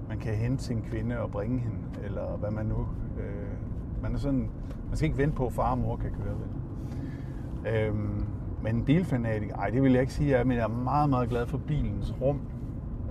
[0.08, 2.86] man kan hente sin kvinde og bringe hende, eller hvad man nu...
[3.18, 3.69] Øh,
[4.02, 4.50] man, er sådan,
[4.88, 7.86] man skal ikke vente på, at far og mor kan køre det.
[7.86, 8.24] Øhm,
[8.62, 11.10] men en bilfanatiker, ej, det vil jeg ikke sige, jeg er, men jeg er meget,
[11.10, 12.40] meget glad for bilens rum.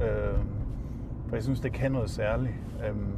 [0.01, 0.47] Øhm,
[1.27, 2.53] for jeg synes, det kan noget særligt.
[2.89, 3.11] Øhm,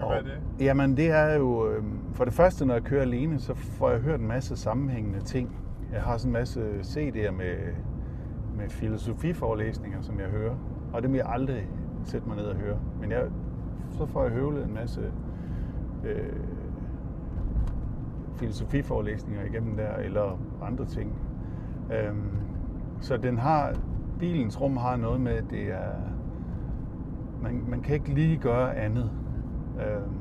[0.00, 0.40] Og hvad er det?
[0.60, 1.68] Jamen, det er jo...
[1.68, 5.20] øhm, For det første, når jeg kører alene, så får jeg hørt en masse sammenhængende
[5.20, 5.56] ting.
[5.92, 7.54] Jeg har sådan en masse CD'er med,
[8.56, 10.54] med filosofiforelæsninger, som jeg hører.
[10.92, 11.68] Og det vil jeg aldrig
[12.04, 12.76] sætte mig ned og høre.
[13.00, 13.22] Men jeg,
[13.90, 15.00] så får jeg høvlet en masse
[16.04, 16.32] øh,
[18.40, 21.12] filosofiforelæsninger igennem der, eller andre ting.
[21.92, 22.30] Øhm,
[23.00, 23.74] så den har,
[24.18, 25.92] bilens rum har noget med, at det er,
[27.42, 29.10] man, man kan ikke lige gøre andet.
[29.76, 30.12] Øhm,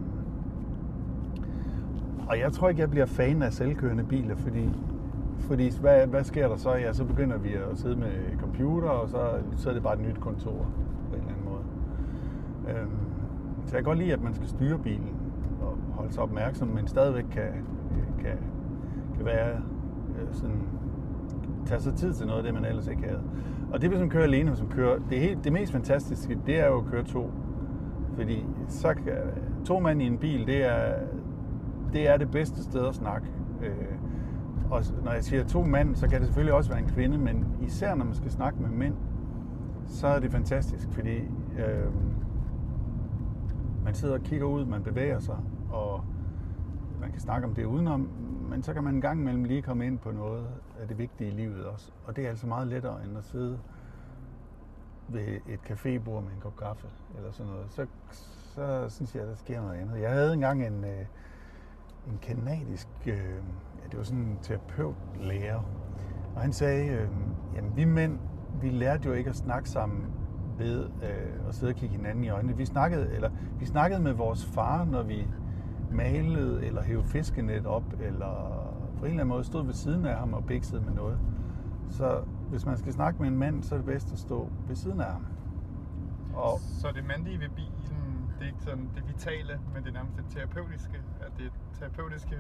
[2.30, 4.70] og jeg tror ikke, jeg bliver fan af selvkørende biler, fordi,
[5.40, 6.74] fordi hvad, hvad sker der så?
[6.74, 10.08] Ja, så begynder vi at sidde med computer, og så, så er det bare et
[10.08, 10.68] nyt kontor
[11.10, 11.64] på en eller anden måde.
[12.68, 12.98] Øhm,
[13.66, 15.18] så jeg kan godt lide, at man skal styre bilen
[16.10, 17.49] så opmærksom, men stadigvæk kan,
[18.20, 18.38] kan,
[19.18, 20.62] kan være øh, sådan,
[21.66, 23.22] tage sig tid til noget af det, man ellers ikke havde.
[23.74, 26.60] Og det, hvis man kører alene, hvis man kører, det, helt, det mest fantastiske, det
[26.60, 27.32] er jo at køre to.
[28.16, 29.14] Fordi så kan,
[29.66, 30.93] to mand i en bil, det er,
[31.93, 33.28] det er det bedste sted at snakke.
[33.64, 33.95] Øh,
[34.72, 37.45] og når jeg siger to mænd, så kan det selvfølgelig også være en kvinde, men
[37.62, 38.93] især når man skal snakke med mænd,
[39.86, 41.18] så er det fantastisk, fordi
[41.57, 41.91] øh,
[43.86, 45.38] man sidder og kigger ud, man bevæger sig,
[45.72, 46.03] og
[46.99, 48.09] man kan snakke om det udenom,
[48.49, 50.47] men så kan man en gang imellem lige komme ind på noget
[50.80, 51.91] af det vigtige i livet også.
[52.05, 53.59] Og det er altså meget lettere end at sidde
[55.07, 57.65] ved et cafébord med en kop kaffe eller sådan noget.
[57.70, 57.86] Så,
[58.55, 60.01] så synes jeg, at der sker noget andet.
[60.01, 61.05] Jeg havde engang en, øh,
[62.07, 63.13] en kanadisk, øh,
[63.82, 65.63] ja, det var sådan en terapeutlærer,
[66.36, 67.07] og han sagde, øh,
[67.55, 68.20] jamen vi mænd,
[68.61, 70.05] vi lærte jo ikke at snakke sammen
[70.57, 72.57] ved øh, at sidde og kigge hinanden i øjnene.
[72.57, 75.28] Vi snakkede, eller, vi snakkede med vores far, når vi
[75.92, 78.64] malede eller hævde fiskenet op, eller
[79.00, 81.20] på en eller anden måde stod ved siden af ham og biksede med noget.
[81.90, 84.76] Så hvis man skal snakke med en mand, så er det bedst at stå ved
[84.76, 85.26] siden af ham.
[86.34, 89.94] Og Så det mandlige ved bilen, det er ikke sådan det vitale, men det er
[89.94, 91.02] nærmest det terapeutiske.
[91.22, 92.36] At det terapeutiske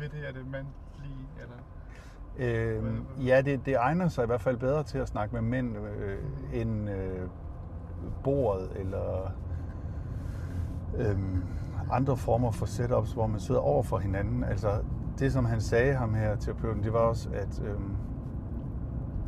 [0.00, 1.56] ved det er det mandlige, eller...
[2.36, 5.76] Øh, ja, det, det egner sig i hvert fald bedre til at snakke med mænd
[5.76, 6.18] øh,
[6.52, 7.28] end øh,
[8.24, 9.32] bordet eller
[10.96, 11.18] øh,
[11.90, 14.44] andre former for setups, hvor man sidder over for hinanden.
[14.44, 14.68] Altså
[15.18, 17.74] det, som han sagde ham her, terapeuten, det var også, at øh,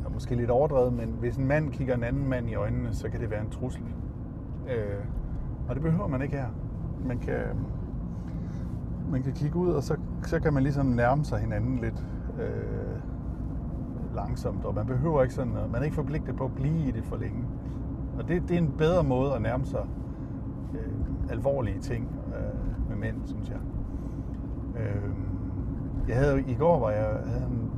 [0.07, 3.09] er måske lidt overdrevet, men hvis en mand kigger en anden mand i øjnene, så
[3.09, 3.85] kan det være en trussel.
[4.69, 5.05] Øh,
[5.69, 6.49] og det behøver man ikke her.
[7.07, 7.41] Man kan,
[9.11, 12.07] man kan kigge ud, og så, så kan man ligesom nærme sig hinanden lidt
[12.41, 13.03] øh,
[14.15, 17.05] langsomt, og man behøver ikke sådan, man er ikke forpligtet på at blive i det
[17.05, 17.45] for længe.
[18.19, 19.87] Og det, det er en bedre måde at nærme sig
[20.75, 22.09] øh, alvorlige ting
[22.97, 23.59] med mænd, synes jeg.
[24.81, 25.11] Øh,
[26.09, 27.71] jeg havde i går, var jeg havde en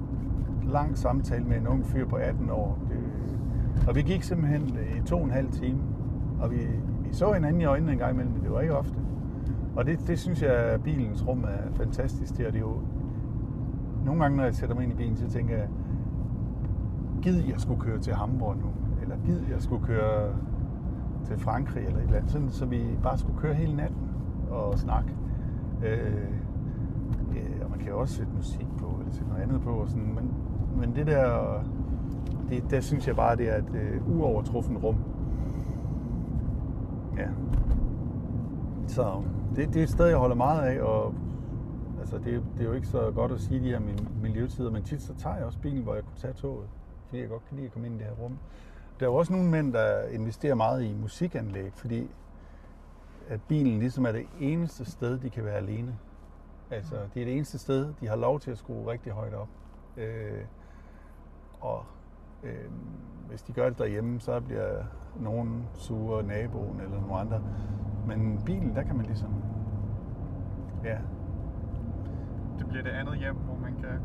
[0.72, 2.98] lang samtale med en ung fyr på 18 år, det,
[3.88, 5.78] og vi gik simpelthen øh, i to og en halv time,
[6.40, 6.56] og vi,
[7.04, 8.94] vi så hinanden i øjnene en gang imellem, men det var ikke ofte.
[9.76, 12.80] Og det, det synes jeg, at bilens rum er fantastisk til, og det er jo
[14.04, 15.68] nogle gange, når jeg sætter mig ind i bilen, så tænker jeg,
[17.22, 18.70] gid jeg skulle køre til Hamburg nu,
[19.02, 20.32] eller gid jeg skulle køre
[21.24, 23.97] til Frankrig eller et eller andet, sådan, så vi bare skulle køre hele natten
[24.58, 25.04] og snak.
[25.84, 26.22] Øh,
[27.36, 29.88] øh, og man kan jo også sætte musik på, eller sætte noget andet på, og
[29.88, 30.34] sådan, men,
[30.80, 31.62] men det der,
[32.48, 34.96] det, der synes jeg bare, det er et øh, uovertruffen rum.
[37.18, 37.28] Ja.
[38.86, 39.22] Så
[39.56, 41.14] det, det er et sted, jeg holder meget af, og
[42.00, 43.80] altså, det, det er jo ikke så godt at sige de her
[44.22, 46.66] miljøtider, men tit så tager jeg også bilen, hvor jeg kunne tage toget,
[47.06, 48.38] fordi jeg godt kan lide at komme ind i det her rum.
[49.00, 52.10] Der er jo også nogle mænd, der investerer meget i musikanlæg, fordi
[53.28, 55.98] at bilen ligesom er det eneste sted, de kan være alene.
[56.70, 59.48] Altså, det er det eneste sted, de har lov til at skrue rigtig højt op.
[59.96, 60.44] Øh,
[61.60, 61.84] og
[62.42, 62.70] øh,
[63.28, 64.84] hvis de gør det derhjemme, så bliver
[65.20, 67.42] nogen sure, naboen eller nogle andre.
[68.06, 69.34] Men bilen, der kan man ligesom...
[70.84, 70.98] Ja,
[72.58, 74.00] Det bliver det andet hjem, hvor man kan,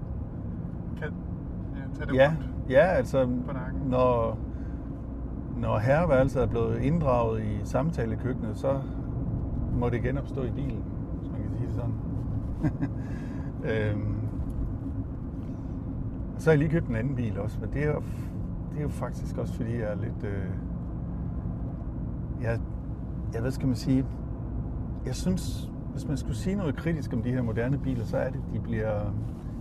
[1.00, 1.14] kan
[1.76, 2.70] ja, tage det ja, rundt.
[2.72, 3.30] ja altså
[3.86, 4.38] når,
[5.58, 8.82] når herreværelset er blevet inddraget i samtalekøkkenet, så
[9.80, 10.84] må det genopstå i bilen,
[11.20, 11.94] hvis man kan sige det sådan.
[13.72, 14.16] øhm,
[16.38, 18.02] så har jeg lige købt en anden bil også, men det er jo,
[18.72, 20.24] det er jo faktisk også fordi, jeg er lidt...
[20.24, 20.50] Øh,
[22.42, 22.60] jeg,
[23.34, 24.06] jeg hvad skal man sige?
[25.06, 28.30] Jeg synes, hvis man skulle sige noget kritisk om de her moderne biler, så er
[28.30, 29.00] det, at de bliver,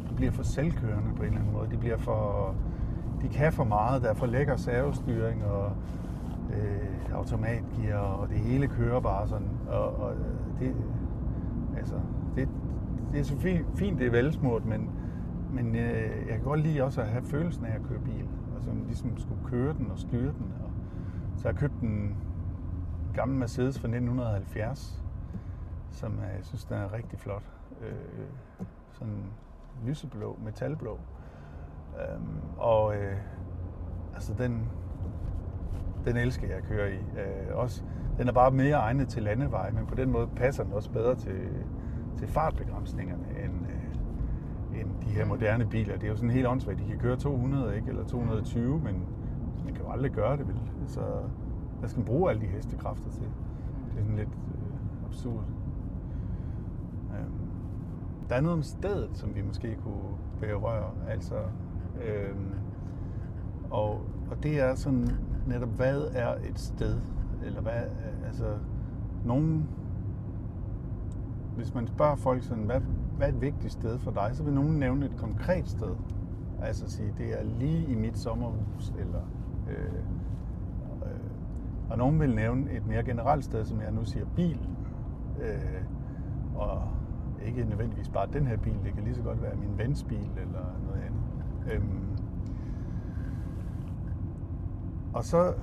[0.08, 1.70] de bliver for selvkørende på en eller anden måde.
[1.70, 2.54] De bliver for...
[3.22, 5.72] De kan for meget, der er for lækker servostyring, og
[6.52, 9.48] øh, automatgear, og det hele kører bare sådan.
[9.68, 10.14] Og, og
[10.58, 10.74] det,
[11.76, 11.94] altså,
[12.36, 12.48] det,
[13.12, 14.90] det er så fint, fint det er velsmurt, men,
[15.52, 18.28] men øh, jeg kan godt lide også at have følelsen af at køre bil.
[18.54, 20.54] Altså ligesom skulle køre den og styre den.
[20.64, 20.70] Og,
[21.36, 22.16] så jeg købte en
[23.14, 25.04] gammel Mercedes fra 1970,
[25.90, 27.42] som jeg synes, den er rigtig flot.
[27.80, 29.24] Øh, sådan
[29.84, 30.98] lyseblå, metalblå.
[32.00, 33.16] Øhm, og øh,
[34.14, 34.68] altså den,
[36.04, 36.96] den elsker jeg at køre i.
[36.96, 37.82] Øh, også,
[38.18, 41.14] den er bare mere egnet til landevej, men på den måde passer den også bedre
[41.14, 41.48] til,
[42.16, 45.94] til fartbegrænsningerne end, øh, end de her moderne biler.
[45.94, 46.78] Det er jo sådan helt åndssvagt.
[46.78, 47.88] De kan køre 200 ikke?
[47.88, 49.04] eller 220, men
[49.64, 50.56] man kan jo aldrig gøre det, vel?
[50.86, 51.00] Så
[51.78, 53.22] hvad skal man bruge alle de hestekræfter til?
[53.92, 55.44] Det er sådan lidt øh, absurd.
[57.10, 57.26] Øh,
[58.28, 60.90] der er noget om stedet, som vi måske kunne berøre.
[61.08, 61.34] Altså,
[62.04, 62.36] øh,
[63.70, 64.00] og,
[64.30, 65.08] og det er sådan
[65.46, 67.00] netop, hvad er et sted?
[67.44, 68.54] Eller hvad, øh, altså,
[69.24, 69.68] nogen,
[71.56, 72.80] hvis man spørger folk sådan, hvad,
[73.16, 75.94] hvad er et vigtigt sted for dig, så vil nogen nævne et konkret sted.
[76.62, 79.20] Altså sige, det er lige i mit sommerhus, eller
[79.70, 79.94] øh,
[81.04, 84.68] øh, og nogen vil nævne et mere generelt sted, som jeg nu siger, bil.
[85.40, 85.84] Øh,
[86.54, 86.82] og
[87.46, 90.30] ikke nødvendigvis bare den her bil, det kan lige så godt være min vens bil
[90.36, 91.22] eller noget andet.
[91.72, 91.82] Øh,
[95.14, 95.54] og så,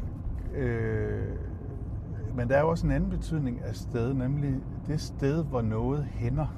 [0.55, 1.35] øh,
[2.35, 6.03] men der er jo også en anden betydning af sted, nemlig det sted, hvor noget
[6.03, 6.55] hænder,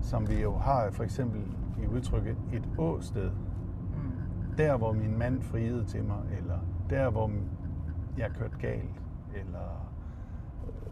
[0.00, 1.40] som vi jo har for eksempel
[1.82, 3.30] i udtrykket et åsted.
[3.30, 4.56] Mm.
[4.58, 6.58] Der, hvor min mand friede til mig, eller
[6.90, 7.30] der, hvor
[8.18, 9.02] jeg kørte galt,
[9.34, 9.90] eller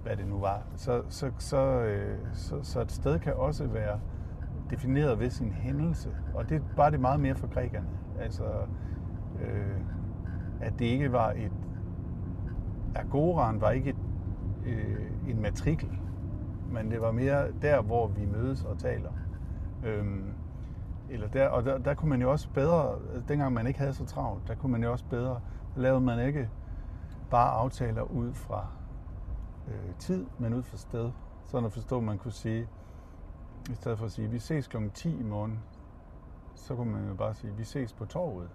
[0.03, 0.63] hvad det nu var.
[0.77, 4.01] Så, så, så, øh, så, så et sted kan også være
[4.71, 6.11] defineret ved sin hændelse.
[6.35, 7.89] Og det er bare det meget mere for grækerne.
[8.21, 8.45] Altså,
[9.43, 9.81] øh,
[10.63, 11.53] at det ikke var et...
[12.95, 13.97] Agoran var ikke et,
[14.67, 15.99] øh, en matrikel,
[16.73, 19.11] men det var mere der, hvor vi mødes og taler.
[19.85, 20.33] Øhm,
[21.11, 22.99] eller der, og der, der kunne man jo også bedre,
[23.29, 25.41] dengang man ikke havde så travlt, der kunne man jo også bedre,
[25.75, 26.51] der lavede man ikke
[27.31, 28.67] bare aftaler ud fra
[29.69, 31.11] øh, tid, men ud fra sted.
[31.45, 32.69] Sådan at forstå, at man kunne sige,
[33.71, 34.77] i stedet for at sige, vi ses kl.
[34.95, 35.59] 10 i morgen,
[36.55, 38.49] så kunne man jo bare sige, vi ses på torvet,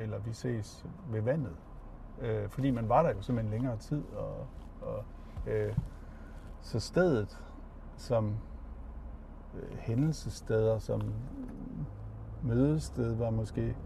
[0.00, 1.56] eller vi ses ved vandet.
[2.20, 4.46] Øh, fordi man var der jo simpelthen længere tid, og,
[4.82, 5.04] og
[5.46, 5.76] øh,
[6.60, 7.42] så stedet
[7.96, 8.36] som
[9.54, 11.00] øh, hændelsesteder, som
[12.42, 13.76] mødested var måske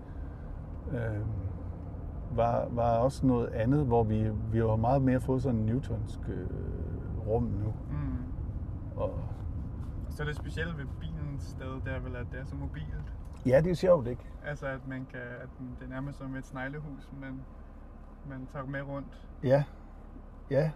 [0.91, 1.27] øh,
[2.37, 6.21] var, var også noget andet, hvor vi, vi har meget mere fået sådan en newtonsk
[6.29, 6.47] øh,
[7.27, 7.75] rum nu.
[7.91, 8.17] Mm.
[8.97, 9.21] Og,
[10.09, 13.15] Så det specielle ved bilens sted, det er vel, at det er så mobilt.
[13.47, 14.23] Ja, det er sjovt, ikke?
[14.47, 15.49] Altså, at man kan, at
[15.81, 17.41] det er nærmest som et sneglehus, men
[18.29, 19.29] man tager med rundt.
[19.43, 19.65] Ja,
[20.51, 20.71] ja,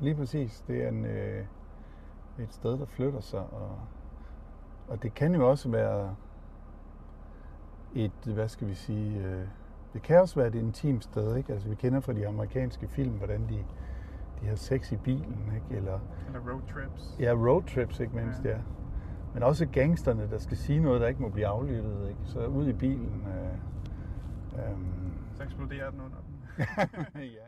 [0.00, 0.64] lige præcis.
[0.68, 1.46] Det er en, øh,
[2.38, 3.78] et sted, der flytter sig, og,
[4.88, 6.14] og det kan jo også være
[7.94, 9.46] et, hvad skal vi sige, øh,
[9.92, 11.52] det kan også være et intimt sted, ikke?
[11.52, 13.64] Altså vi kender fra de amerikanske film, hvordan de,
[14.40, 15.76] de har sex i bilen, ikke?
[15.76, 17.16] Eller, Eller roadtrips.
[17.20, 18.50] ja, roadtrips, ikke mindst, ja.
[18.50, 18.56] ja.
[19.34, 22.20] Men også gangsterne, der skal sige noget, der ikke må blive aflyttet, ikke?
[22.26, 23.26] Så ud i bilen.
[23.28, 24.76] Øh, øh,
[25.36, 27.20] Så eksploderer den under dem.
[27.38, 27.46] ja.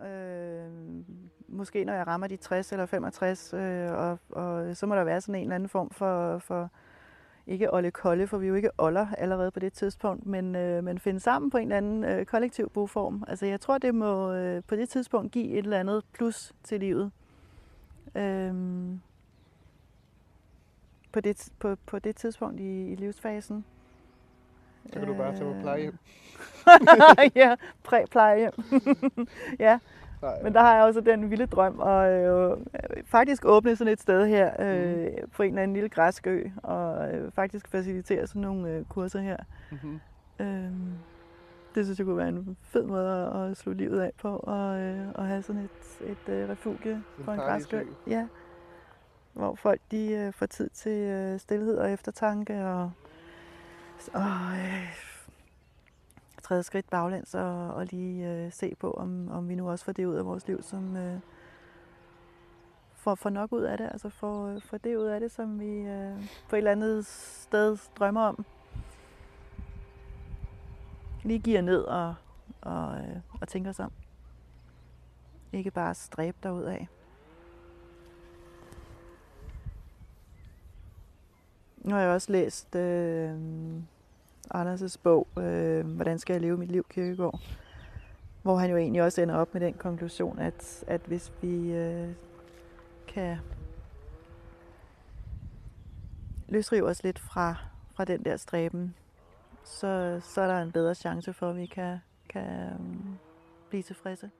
[0.00, 0.70] Om, øh,
[1.48, 5.20] måske når jeg rammer de 60 eller 65, øh, og, og så må der være
[5.20, 6.70] sådan en eller anden form for, for
[7.46, 10.84] ikke Olle Kolle, for vi er jo ikke oller allerede på det tidspunkt, men, øh,
[10.84, 13.24] men finde sammen på en eller anden øh, kollektiv boform.
[13.28, 16.80] Altså jeg tror, det må øh, på det tidspunkt give et eller andet plus til
[16.80, 17.12] livet.
[18.14, 19.00] Øhm,
[21.12, 23.64] på, det, på, på det tidspunkt i, i livsfasen.
[24.92, 25.98] Så kan du bare tage på plejehjem.
[27.34, 28.52] ja, præ-plejehjem.
[29.58, 29.78] ja,
[30.22, 30.42] Nej.
[30.42, 32.56] men der har jeg også den vilde drøm at øh,
[33.04, 35.30] faktisk åbne sådan et sted her øh, Mm.
[35.36, 39.20] på en eller anden lille græsk ø, og øh, faktisk facilitere sådan nogle øh, kurser
[39.20, 39.36] her.
[39.70, 40.00] Mhm.
[40.40, 40.92] Øhm,
[41.74, 44.80] det synes jeg kunne være en fed måde at, at slutte livet af på, og,
[44.80, 47.80] øh, og have sådan et, et øh, refugie på en græsk ø.
[48.06, 48.26] Ja.
[49.32, 52.90] hvor folk de øh, får tid til øh, stillhed og eftertanke og,
[54.14, 55.06] og øh,
[56.42, 59.92] træde skridt baglæns og, og lige øh, se på, om, om vi nu også får
[59.92, 61.20] det ud af vores liv, som øh,
[62.94, 65.60] får, får nok ud af det, altså får, øh, får det ud af det, som
[65.60, 66.16] vi øh,
[66.48, 68.44] på et eller andet sted drømmer om.
[71.22, 72.14] Lige giver ned og,
[72.60, 73.92] og, øh, og tænker os om.
[75.52, 76.88] Ikke bare stræbe derud af.
[81.86, 83.34] Nu har jeg også læst øh,
[84.54, 87.40] Anders' bog, øh, Hvordan skal jeg leve mit liv, Kirkegaard?
[88.42, 92.08] Hvor han jo egentlig også ender op med den konklusion, at, at hvis vi øh,
[93.08, 93.36] kan
[96.48, 97.54] løsrive os lidt fra,
[97.94, 98.94] fra den der stræben,
[99.64, 102.80] så, så er der en bedre chance for, at vi kan, kan øh,
[103.68, 104.30] blive tilfredse.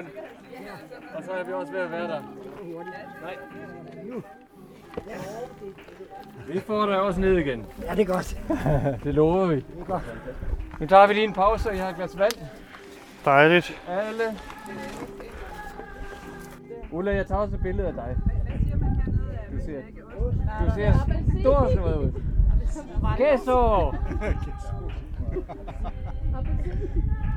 [0.00, 1.16] Det hånd.
[1.16, 2.22] Og så er vi også ved at være der.
[3.22, 3.36] Nej.
[6.48, 7.66] Vi får dig også ned igen.
[7.82, 8.38] Ja, det er godt.
[9.04, 9.64] det lover vi.
[10.80, 12.32] Nu tager vi lige en pause, og jeg har et glas vand.
[13.24, 13.82] Dejligt.
[13.88, 14.24] Alle.
[16.90, 18.16] Ulla, jeg tager også et billede af dig.
[19.52, 19.80] Du ser,
[20.60, 20.92] du ser
[21.40, 22.12] stor sådan ud.
[23.16, 23.92] Queso!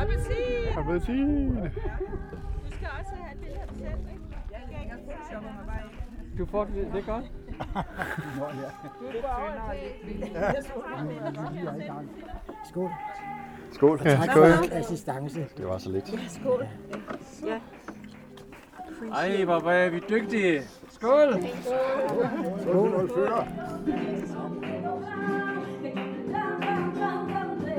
[0.00, 0.78] Appelsin!
[0.78, 1.54] Appelsin!
[1.54, 4.22] Du skal også have et billede af dig selv, ikke?
[4.52, 6.38] Jeg skal ikke photoshoppe mig bare ind.
[6.38, 7.24] Du får det, det er godt.
[12.64, 12.90] Skål.
[13.72, 13.98] Skål.
[14.00, 15.46] Og tak for assistance.
[15.56, 16.12] Det var så lidt.
[16.12, 16.66] Ja, skål.
[17.46, 17.60] Ja.
[19.14, 20.62] Ej, hvor er vi dygtige.
[20.90, 21.34] Skål!
[21.62, 22.28] Skål,
[22.62, 23.44] Skål fører.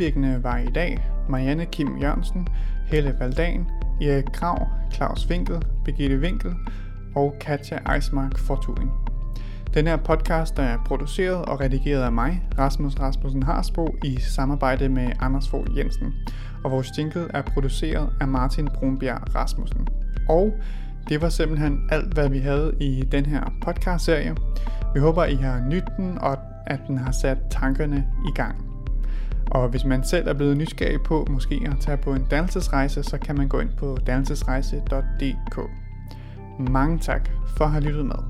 [0.00, 2.48] medvirkende var i dag Marianne Kim Jørgensen,
[2.86, 3.66] Helle Valdan,
[4.02, 6.54] Erik Krav, Claus Winkel, Birgitte Winkel
[7.16, 8.88] og Katja Eismark Fortuin.
[9.74, 15.12] Den her podcast er produceret og redigeret af mig, Rasmus Rasmussen Harsbo, i samarbejde med
[15.20, 16.12] Anders Fogh Jensen.
[16.64, 19.88] Og vores jingle er produceret af Martin Brunbjerg Rasmussen.
[20.28, 20.52] Og
[21.08, 24.36] det var simpelthen alt, hvad vi havde i den her podcast-serie.
[24.94, 28.69] Vi håber, I har nydt den, og at den har sat tankerne i gang.
[29.50, 33.18] Og hvis man selv er blevet nysgerrig på måske at tage på en dannelsesrejse, så
[33.18, 35.58] kan man gå ind på dannelsesrejse.dk.
[36.70, 38.29] Mange tak for at have lyttet med.